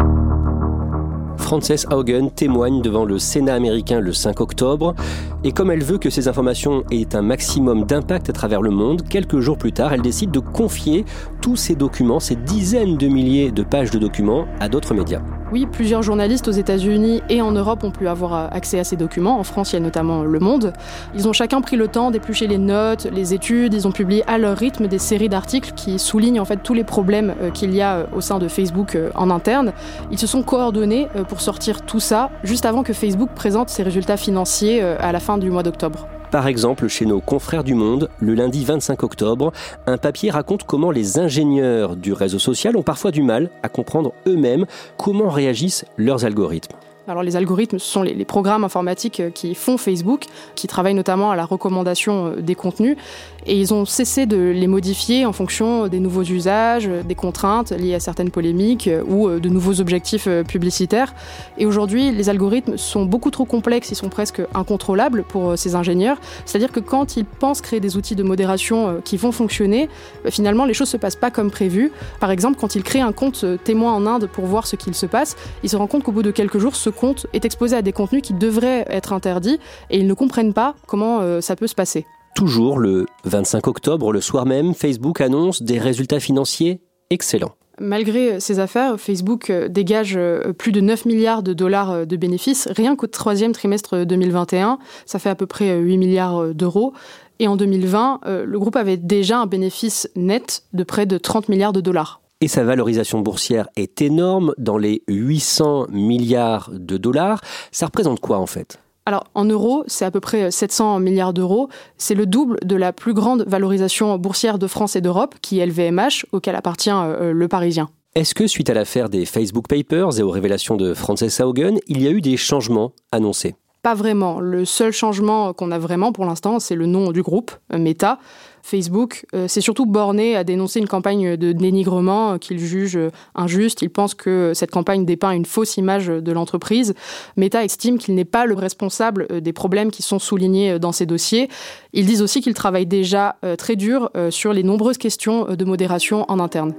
Frances 1.37 1.85
Haugen 1.91 2.29
témoigne 2.29 2.81
devant 2.81 3.05
le 3.05 3.19
Sénat 3.19 3.53
américain 3.53 3.99
le 3.99 4.13
5 4.13 4.41
octobre. 4.41 4.95
Et 5.43 5.51
comme 5.51 5.71
elle 5.71 5.83
veut 5.83 5.97
que 5.97 6.09
ces 6.09 6.27
informations 6.27 6.83
aient 6.91 7.15
un 7.15 7.21
maximum 7.21 7.85
d'impact 7.85 8.29
à 8.29 8.33
travers 8.33 8.61
le 8.61 8.71
monde, 8.71 9.03
quelques 9.07 9.39
jours 9.39 9.57
plus 9.57 9.71
tard, 9.71 9.93
elle 9.93 10.01
décide 10.01 10.31
de 10.31 10.39
confier 10.39 11.05
tous 11.41 11.55
ces 11.55 11.75
documents, 11.75 12.19
ces 12.19 12.35
dizaines 12.35 12.97
de 12.97 13.07
milliers 13.07 13.51
de 13.51 13.63
pages 13.63 13.91
de 13.91 13.99
documents, 13.99 14.45
à 14.59 14.69
d'autres 14.69 14.93
médias. 14.93 15.21
Oui, 15.51 15.67
plusieurs 15.71 16.01
journalistes 16.01 16.47
aux 16.47 16.51
États-Unis 16.51 17.21
et 17.29 17.41
en 17.41 17.51
Europe 17.51 17.83
ont 17.83 17.91
pu 17.91 18.07
avoir 18.07 18.33
euh, 18.33 18.47
accès 18.51 18.79
à 18.79 18.83
ces 18.83 18.95
documents. 18.95 19.39
En 19.39 19.43
France, 19.43 19.71
il 19.71 19.75
y 19.75 19.77
a 19.77 19.79
notamment 19.79 20.23
Le 20.23 20.39
Monde. 20.39 20.73
Ils 21.13 21.27
ont 21.27 21.33
chacun 21.33 21.61
pris 21.61 21.75
le 21.75 21.87
temps 21.87 22.09
d'éplucher 22.09 22.47
les 22.47 22.57
notes, 22.57 23.07
les 23.13 23.35
études. 23.35 23.75
Ils 23.75 23.87
ont 23.87 23.91
publié 23.91 24.23
à 24.27 24.39
leur 24.39 24.57
rythme 24.57 24.87
des 24.87 24.97
séries 24.97 25.29
d'articles 25.29 25.73
qui 25.75 25.99
soulignent 25.99 26.39
en 26.39 26.45
fait 26.45 26.57
tous 26.63 26.73
les 26.73 26.83
problèmes 26.83 27.35
euh, 27.41 27.51
qu'il 27.51 27.75
y 27.75 27.81
a 27.81 27.97
euh, 27.97 28.05
au 28.15 28.21
sein 28.21 28.39
de 28.39 28.47
Facebook 28.47 28.97
en 29.13 29.29
interne. 29.29 29.71
Ils 30.11 30.17
se 30.17 30.25
sont 30.25 30.41
coordonnés 30.41 31.07
pour 31.25 31.41
sortir 31.41 31.81
tout 31.81 31.99
ça 31.99 32.29
juste 32.43 32.65
avant 32.65 32.83
que 32.83 32.93
Facebook 32.93 33.29
présente 33.35 33.69
ses 33.69 33.83
résultats 33.83 34.17
financiers 34.17 34.81
à 34.81 35.11
la 35.11 35.19
fin 35.19 35.37
du 35.37 35.49
mois 35.49 35.63
d'octobre. 35.63 36.07
Par 36.31 36.47
exemple, 36.47 36.87
chez 36.87 37.05
nos 37.05 37.21
confrères 37.21 37.63
du 37.63 37.75
Monde, 37.75 38.09
le 38.19 38.33
lundi 38.33 38.65
25 38.65 39.03
octobre, 39.03 39.53
un 39.87 39.97
papier 39.97 40.31
raconte 40.31 40.63
comment 40.63 40.91
les 40.91 41.17
ingénieurs 41.17 41.95
du 41.95 42.13
réseau 42.13 42.39
social 42.39 42.75
ont 42.75 42.83
parfois 42.83 43.11
du 43.11 43.21
mal 43.21 43.49
à 43.63 43.69
comprendre 43.69 44.13
eux-mêmes 44.27 44.65
comment 44.97 45.29
réagissent 45.29 45.85
leurs 45.97 46.25
algorithmes. 46.25 46.75
Alors 47.07 47.21
les 47.21 47.35
algorithmes, 47.35 47.77
ce 47.77 47.85
sont 47.85 48.01
les, 48.01 48.25
programmes 48.25 48.63
informatiques 48.63 49.19
euh, 49.19 49.29
qui 49.29 49.53
font 49.53 49.77
Facebook, 49.77 50.25
qui 50.55 50.65
travaillent 50.65 50.95
notamment 50.95 51.29
à 51.29 51.35
la 51.35 51.45
recommandation 51.45 52.27
euh, 52.27 52.41
des 52.41 52.55
contenus, 52.55 52.97
et 53.45 53.59
ils 53.59 53.75
ont 53.75 53.85
cessé 53.85 54.25
de 54.25 54.37
les 54.37 54.65
modifier 54.65 55.23
en 55.27 55.31
fonction 55.31 55.87
des 55.87 55.99
nouveaux 55.99 56.23
usages, 56.23 56.87
des 56.87 57.13
contraintes 57.13 57.71
liées 57.71 57.93
à 57.93 57.99
certaines 57.99 58.31
polémiques 58.31 58.87
euh, 58.87 59.03
ou 59.03 59.29
de 59.39 59.49
nouveaux 59.49 59.81
objectifs 59.81 60.27
publicitaires. 60.47 61.13
Et 61.59 61.67
aujourd'hui, 61.67 62.11
les 62.11 62.29
algorithmes 62.29 62.75
sont 62.77 63.05
beaucoup 63.05 63.29
trop 63.29 63.45
complexes, 63.45 63.91
ils 63.91 63.95
sont 63.95 64.09
presque 64.09 64.41
incontrôlables 64.55 65.23
pour 65.23 65.57
ces 65.57 65.75
ingénieurs. 65.75 66.17
C'est-à-dire 66.45 66.71
que 66.71 66.79
quand 66.79 67.17
ils 67.17 67.25
pensent 67.25 67.61
créer 67.61 67.79
des 67.79 67.97
outils 67.97 68.15
de 68.15 68.23
modération 68.23 69.01
qui 69.03 69.17
vont 69.17 69.31
fonctionner, 69.31 69.89
finalement 70.29 70.65
les 70.65 70.73
choses 70.73 70.89
se 70.89 70.97
passent 70.97 71.15
pas 71.15 71.29
comme 71.29 71.51
prévu. 71.51 71.91
Par 72.19 72.31
exemple, 72.31 72.57
quand 72.59 72.75
ils 72.75 72.83
créent 72.83 73.01
un 73.01 73.11
compte 73.11 73.45
témoin 73.63 73.93
en 73.93 74.07
Inde 74.07 74.27
pour 74.31 74.45
voir 74.45 74.65
ce 74.65 74.75
qu'il 74.75 74.95
se 74.95 75.05
passe, 75.05 75.35
ils 75.63 75.69
se 75.69 75.75
rendent 75.75 75.89
compte 75.89 76.03
qu'au 76.03 76.11
bout 76.11 76.23
de 76.23 76.31
quelques 76.31 76.57
jours, 76.57 76.75
compte 76.95 77.27
est 77.33 77.45
exposé 77.45 77.75
à 77.75 77.81
des 77.81 77.91
contenus 77.91 78.21
qui 78.21 78.33
devraient 78.33 78.85
être 78.89 79.13
interdits 79.13 79.59
et 79.89 79.99
ils 79.99 80.07
ne 80.07 80.13
comprennent 80.13 80.53
pas 80.53 80.75
comment 80.87 81.19
euh, 81.21 81.41
ça 81.41 81.55
peut 81.55 81.67
se 81.67 81.75
passer. 81.75 82.05
Toujours 82.35 82.79
le 82.79 83.05
25 83.25 83.67
octobre, 83.67 84.11
le 84.11 84.21
soir 84.21 84.45
même, 84.45 84.73
Facebook 84.73 85.21
annonce 85.21 85.61
des 85.61 85.79
résultats 85.79 86.19
financiers 86.19 86.81
excellents. 87.09 87.55
Malgré 87.79 88.39
ces 88.39 88.59
affaires, 88.59 88.99
Facebook 88.99 89.49
euh, 89.49 89.67
dégage 89.67 90.15
euh, 90.17 90.53
plus 90.53 90.71
de 90.71 90.81
9 90.81 91.05
milliards 91.05 91.43
de 91.43 91.53
dollars 91.53 92.07
de 92.07 92.15
bénéfices 92.17 92.67
rien 92.71 92.95
qu'au 92.95 93.07
troisième 93.07 93.51
trimestre 93.51 94.05
2021. 94.05 94.79
Ça 95.05 95.19
fait 95.19 95.29
à 95.29 95.35
peu 95.35 95.45
près 95.45 95.77
8 95.77 95.97
milliards 95.97 96.53
d'euros. 96.53 96.93
Et 97.39 97.49
en 97.49 97.57
2020, 97.57 98.21
le 98.45 98.59
groupe 98.59 98.77
avait 98.77 98.95
déjà 98.95 99.39
un 99.39 99.45
bénéfice 99.45 100.09
net 100.15 100.63
de 100.71 100.85
près 100.85 101.05
de 101.05 101.17
30 101.17 101.49
milliards 101.49 101.73
de 101.73 101.81
dollars 101.81 102.21
et 102.41 102.47
sa 102.47 102.63
valorisation 102.63 103.19
boursière 103.19 103.67
est 103.75 104.01
énorme, 104.01 104.53
dans 104.57 104.77
les 104.77 105.03
800 105.07 105.87
milliards 105.89 106.69
de 106.73 106.97
dollars. 106.97 107.41
Ça 107.71 107.85
représente 107.85 108.19
quoi 108.19 108.37
en 108.37 108.45
fait? 108.45 108.79
Alors 109.05 109.25
en 109.35 109.45
euros, 109.45 109.83
c'est 109.87 110.05
à 110.05 110.11
peu 110.11 110.19
près 110.19 110.49
700 110.49 110.99
milliards 110.99 111.33
d'euros. 111.33 111.69
C'est 111.97 112.15
le 112.15 112.25
double 112.25 112.57
de 112.63 112.75
la 112.75 112.91
plus 112.91 113.13
grande 113.13 113.43
valorisation 113.47 114.17
boursière 114.17 114.57
de 114.57 114.67
France 114.67 114.95
et 114.95 115.01
d'Europe, 115.01 115.35
qui 115.41 115.59
est 115.59 115.65
LVMH, 115.65 116.25
auquel 116.31 116.55
appartient 116.55 116.89
euh, 116.91 117.31
le 117.31 117.47
Parisien. 117.47 117.89
Est-ce 118.15 118.33
que 118.33 118.47
suite 118.47 118.69
à 118.69 118.73
l'affaire 118.73 119.09
des 119.09 119.25
Facebook 119.25 119.67
Papers 119.67 120.17
et 120.19 120.23
aux 120.23 120.31
révélations 120.31 120.75
de 120.75 120.93
Frances 120.93 121.39
Haugen, 121.39 121.77
il 121.87 122.01
y 122.01 122.07
a 122.07 122.11
eu 122.11 122.21
des 122.21 122.37
changements 122.37 122.93
annoncés? 123.11 123.55
Pas 123.83 123.93
vraiment. 123.93 124.39
Le 124.39 124.65
seul 124.65 124.91
changement 124.91 125.53
qu'on 125.53 125.69
a 125.69 125.77
vraiment 125.77 126.11
pour 126.11 126.25
l'instant, 126.25 126.59
c'est 126.59 126.75
le 126.75 126.87
nom 126.87 127.11
du 127.11 127.21
groupe, 127.21 127.51
euh, 127.71 127.77
Meta. 127.77 128.17
Facebook 128.65 129.27
euh, 129.35 129.47
s'est 129.47 129.61
surtout 129.61 129.85
borné 129.85 130.35
à 130.35 130.43
dénoncer 130.43 130.79
une 130.79 130.87
campagne 130.87 131.37
de 131.37 131.51
dénigrement 131.51 132.31
euh, 132.31 132.37
qu'il 132.39 132.57
juge 132.57 132.97
euh, 132.97 133.11
injuste. 133.35 133.83
Il 133.83 133.91
pense 133.91 134.15
que 134.15 134.53
cette 134.55 134.71
campagne 134.71 135.05
dépeint 135.05 135.33
une 135.33 135.45
fausse 135.45 135.77
image 135.77 136.07
de 136.07 136.31
l'entreprise. 136.31 136.95
Meta 137.37 137.63
estime 137.63 137.99
qu'il 137.99 138.15
n'est 138.15 138.25
pas 138.25 138.47
le 138.47 138.55
responsable 138.55 139.39
des 139.39 139.53
problèmes 139.53 139.91
qui 139.91 140.01
sont 140.01 140.17
soulignés 140.17 140.79
dans 140.79 140.91
ces 140.91 141.05
dossiers. 141.05 141.47
Ils 141.93 142.07
disent 142.07 142.23
aussi 142.23 142.41
qu'il 142.41 142.55
travaille 142.55 142.87
déjà 142.87 143.35
très 143.57 143.75
dur 143.75 144.09
sur 144.29 144.51
les 144.51 144.63
nombreuses 144.63 144.97
questions 144.97 145.45
de 145.53 145.65
modération 145.65 146.25
en 146.27 146.39
interne. 146.39 146.73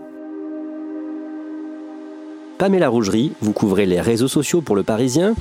Pamela 2.58 2.88
Rougerie, 2.88 3.32
vous 3.40 3.52
couvrez 3.52 3.86
les 3.86 4.00
réseaux 4.00 4.28
sociaux 4.28 4.60
pour 4.60 4.76
le 4.76 4.82
Parisien. 4.82 5.34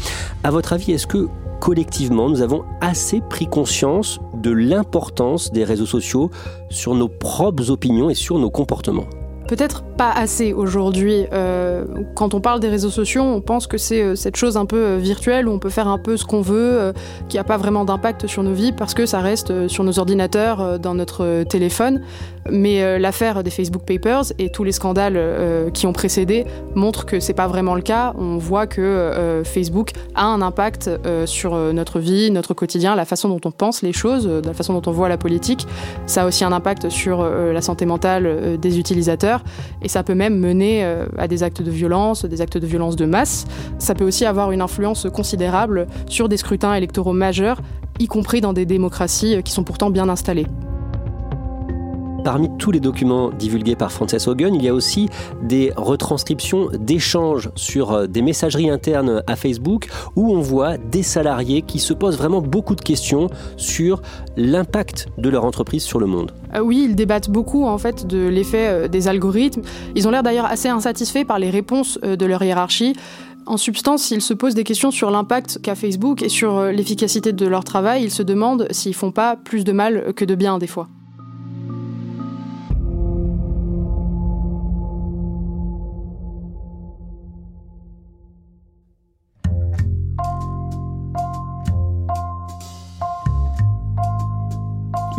À 0.43 0.51
votre 0.51 0.73
avis, 0.73 0.91
est-ce 0.91 1.07
que 1.07 1.27
collectivement, 1.59 2.29
nous 2.29 2.41
avons 2.41 2.63
assez 2.81 3.21
pris 3.21 3.47
conscience 3.47 4.19
de 4.45 4.51
l'importance 4.51 5.51
des 5.51 5.63
réseaux 5.63 5.87
sociaux 5.87 6.29
sur 6.69 6.93
nos 6.93 7.07
propres 7.07 7.71
opinions 7.71 8.11
et 8.11 8.13
sur 8.13 8.37
nos 8.37 8.51
comportements 8.51 9.07
Peut-être 9.47 9.83
pas 9.83 10.11
assez 10.11 10.53
aujourd'hui. 10.53 11.25
Euh, 11.31 11.85
quand 12.15 12.33
on 12.33 12.41
parle 12.41 12.59
des 12.59 12.67
réseaux 12.67 12.89
sociaux, 12.89 13.21
on 13.21 13.41
pense 13.41 13.67
que 13.67 13.77
c'est 13.77 14.01
euh, 14.01 14.15
cette 14.15 14.35
chose 14.35 14.57
un 14.57 14.65
peu 14.65 14.77
euh, 14.77 14.97
virtuelle 14.97 15.47
où 15.47 15.51
on 15.51 15.59
peut 15.59 15.69
faire 15.69 15.87
un 15.87 15.99
peu 15.99 16.17
ce 16.17 16.25
qu'on 16.25 16.41
veut, 16.41 16.93
qui 17.29 17.37
n'a 17.37 17.43
pas 17.43 17.57
vraiment 17.57 17.85
d'impact 17.85 18.27
sur 18.27 18.43
nos 18.43 18.53
vies 18.53 18.71
parce 18.71 18.93
que 18.93 19.05
ça 19.05 19.19
reste 19.19 19.67
sur 19.67 19.83
nos 19.83 19.99
ordinateurs, 19.99 20.79
dans 20.79 20.95
notre 20.95 21.43
téléphone. 21.43 22.01
Mais 22.49 22.99
l'affaire 22.99 23.43
des 23.43 23.49
Facebook 23.49 23.83
Papers 23.85 24.33
et 24.37 24.49
tous 24.49 24.63
les 24.63 24.71
scandales 24.71 25.19
qui 25.73 25.87
ont 25.87 25.93
précédé 25.93 26.45
montrent 26.75 27.05
que 27.05 27.19
c'est 27.19 27.33
pas 27.33 27.47
vraiment 27.47 27.75
le 27.75 27.81
cas. 27.81 28.13
On 28.17 28.37
voit 28.37 28.67
que 28.67 29.41
Facebook 29.43 29.91
a 30.13 30.25
un 30.25 30.41
impact 30.41 30.89
sur 31.25 31.55
notre 31.73 31.99
vie, 31.99 32.31
notre 32.31 32.53
quotidien, 32.53 32.95
la 32.95 33.05
façon 33.05 33.29
dont 33.29 33.41
on 33.45 33.51
pense 33.51 33.81
les 33.81 33.93
choses, 33.93 34.27
la 34.27 34.53
façon 34.53 34.73
dont 34.73 34.89
on 34.89 34.93
voit 34.93 35.09
la 35.09 35.17
politique. 35.17 35.65
Ça 36.05 36.23
a 36.23 36.27
aussi 36.27 36.43
un 36.43 36.51
impact 36.51 36.89
sur 36.89 37.23
la 37.23 37.61
santé 37.61 37.85
mentale 37.85 38.57
des 38.59 38.79
utilisateurs 38.79 39.34
et 39.81 39.89
ça 39.89 40.03
peut 40.03 40.15
même 40.15 40.39
mener 40.39 40.83
euh, 40.83 41.05
à 41.17 41.27
des 41.27 41.43
actes 41.43 41.61
de 41.61 41.71
violence, 41.71 42.25
des 42.25 42.41
actes 42.41 42.57
de 42.57 42.67
violence 42.67 42.95
de 42.95 43.05
masse. 43.05 43.45
Ça 43.79 43.95
peut 43.95 44.05
aussi 44.05 44.25
avoir 44.25 44.51
une 44.51 44.61
influence 44.61 45.07
considérable 45.13 45.87
sur 46.07 46.29
des 46.29 46.37
scrutins 46.37 46.73
électoraux 46.73 47.13
majeurs, 47.13 47.61
y 47.99 48.07
compris 48.07 48.41
dans 48.41 48.53
des 48.53 48.65
démocraties 48.65 49.41
qui 49.43 49.51
sont 49.51 49.63
pourtant 49.63 49.89
bien 49.89 50.09
installées. 50.09 50.47
Parmi 52.25 52.49
tous 52.57 52.71
les 52.71 52.79
documents 52.79 53.29
divulgués 53.29 53.75
par 53.75 53.91
Frances 53.91 54.27
Hogan, 54.27 54.55
il 54.55 54.63
y 54.63 54.67
a 54.67 54.73
aussi 54.73 55.09
des 55.43 55.71
retranscriptions 55.75 56.69
d'échanges 56.73 57.51
sur 57.53 57.91
euh, 57.91 58.07
des 58.07 58.23
messageries 58.23 58.71
internes 58.71 59.21
à 59.27 59.35
Facebook 59.35 59.89
où 60.15 60.33
on 60.33 60.41
voit 60.41 60.79
des 60.79 61.03
salariés 61.03 61.61
qui 61.61 61.77
se 61.77 61.93
posent 61.93 62.17
vraiment 62.17 62.41
beaucoup 62.41 62.73
de 62.73 62.81
questions 62.81 63.29
sur 63.57 64.01
l'impact 64.37 65.07
de 65.19 65.29
leur 65.29 65.45
entreprise 65.45 65.83
sur 65.83 65.99
le 65.99 66.07
monde. 66.07 66.31
Euh, 66.55 66.61
oui, 66.61 66.87
ils 66.89 66.95
débattent 66.95 67.29
beaucoup 67.29 67.63
en 67.63 67.77
fait 67.77 68.07
de 68.07 68.27
l'effet 68.27 68.69
euh, 68.69 68.87
des 68.87 69.07
algorithmes. 69.07 69.61
Ils 69.93 70.07
ont 70.07 70.11
l'air 70.11 70.23
d'ailleurs 70.23 70.45
assez 70.45 70.67
insatisfaits 70.67 71.25
par 71.25 71.37
les 71.37 71.51
réponses 71.51 71.99
de 72.01 72.25
leur 72.25 72.41
hiérarchie. 72.41 72.93
En 73.45 73.57
substance, 73.57 74.09
ils 74.09 74.23
se 74.23 74.33
posent 74.33 74.55
des 74.55 74.63
questions 74.63 74.89
sur 74.89 75.11
l'impact 75.11 75.59
qu'a 75.61 75.75
Facebook 75.75 76.23
et 76.23 76.29
sur 76.29 76.63
l'efficacité 76.63 77.33
de 77.33 77.45
leur 77.45 77.63
travail. 77.63 78.05
Ils 78.05 78.11
se 78.11 78.23
demandent 78.23 78.67
s'ils 78.71 78.95
font 78.95 79.11
pas 79.11 79.35
plus 79.35 79.63
de 79.63 79.73
mal 79.73 80.11
que 80.15 80.25
de 80.25 80.33
bien 80.33 80.57
des 80.57 80.65
fois. 80.65 80.87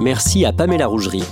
Merci 0.06 0.44
à 0.44 0.52
Pamela 0.52 0.86
Rougerie. 0.86 1.24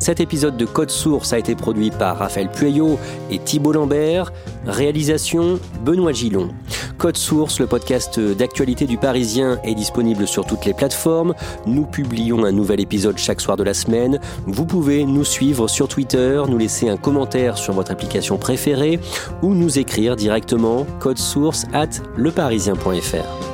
Cet 0.00 0.18
épisode 0.18 0.56
de 0.56 0.64
Code 0.64 0.90
Source 0.90 1.32
a 1.32 1.38
été 1.38 1.54
produit 1.54 1.92
par 1.92 2.18
Raphaël 2.18 2.50
Pueyo 2.50 2.98
et 3.30 3.38
Thibault 3.38 3.70
Lambert. 3.70 4.32
Réalisation 4.66 5.60
Benoît 5.84 6.10
Gillon. 6.10 6.48
Code 6.98 7.16
Source, 7.16 7.60
le 7.60 7.68
podcast 7.68 8.18
d'actualité 8.18 8.86
du 8.86 8.98
Parisien, 8.98 9.60
est 9.62 9.76
disponible 9.76 10.26
sur 10.26 10.44
toutes 10.44 10.64
les 10.64 10.74
plateformes. 10.74 11.34
Nous 11.66 11.86
publions 11.86 12.44
un 12.44 12.50
nouvel 12.50 12.80
épisode 12.80 13.16
chaque 13.16 13.40
soir 13.40 13.56
de 13.56 13.62
la 13.62 13.74
semaine. 13.74 14.18
Vous 14.44 14.66
pouvez 14.66 15.04
nous 15.04 15.24
suivre 15.24 15.68
sur 15.68 15.86
Twitter, 15.86 16.42
nous 16.48 16.58
laisser 16.58 16.88
un 16.88 16.96
commentaire 16.96 17.56
sur 17.56 17.74
votre 17.74 17.92
application 17.92 18.38
préférée 18.38 18.98
ou 19.40 19.54
nous 19.54 19.78
écrire 19.78 20.16
directement 20.16 20.84
source 21.14 21.64
at 21.72 21.90
leparisien.fr. 22.16 23.53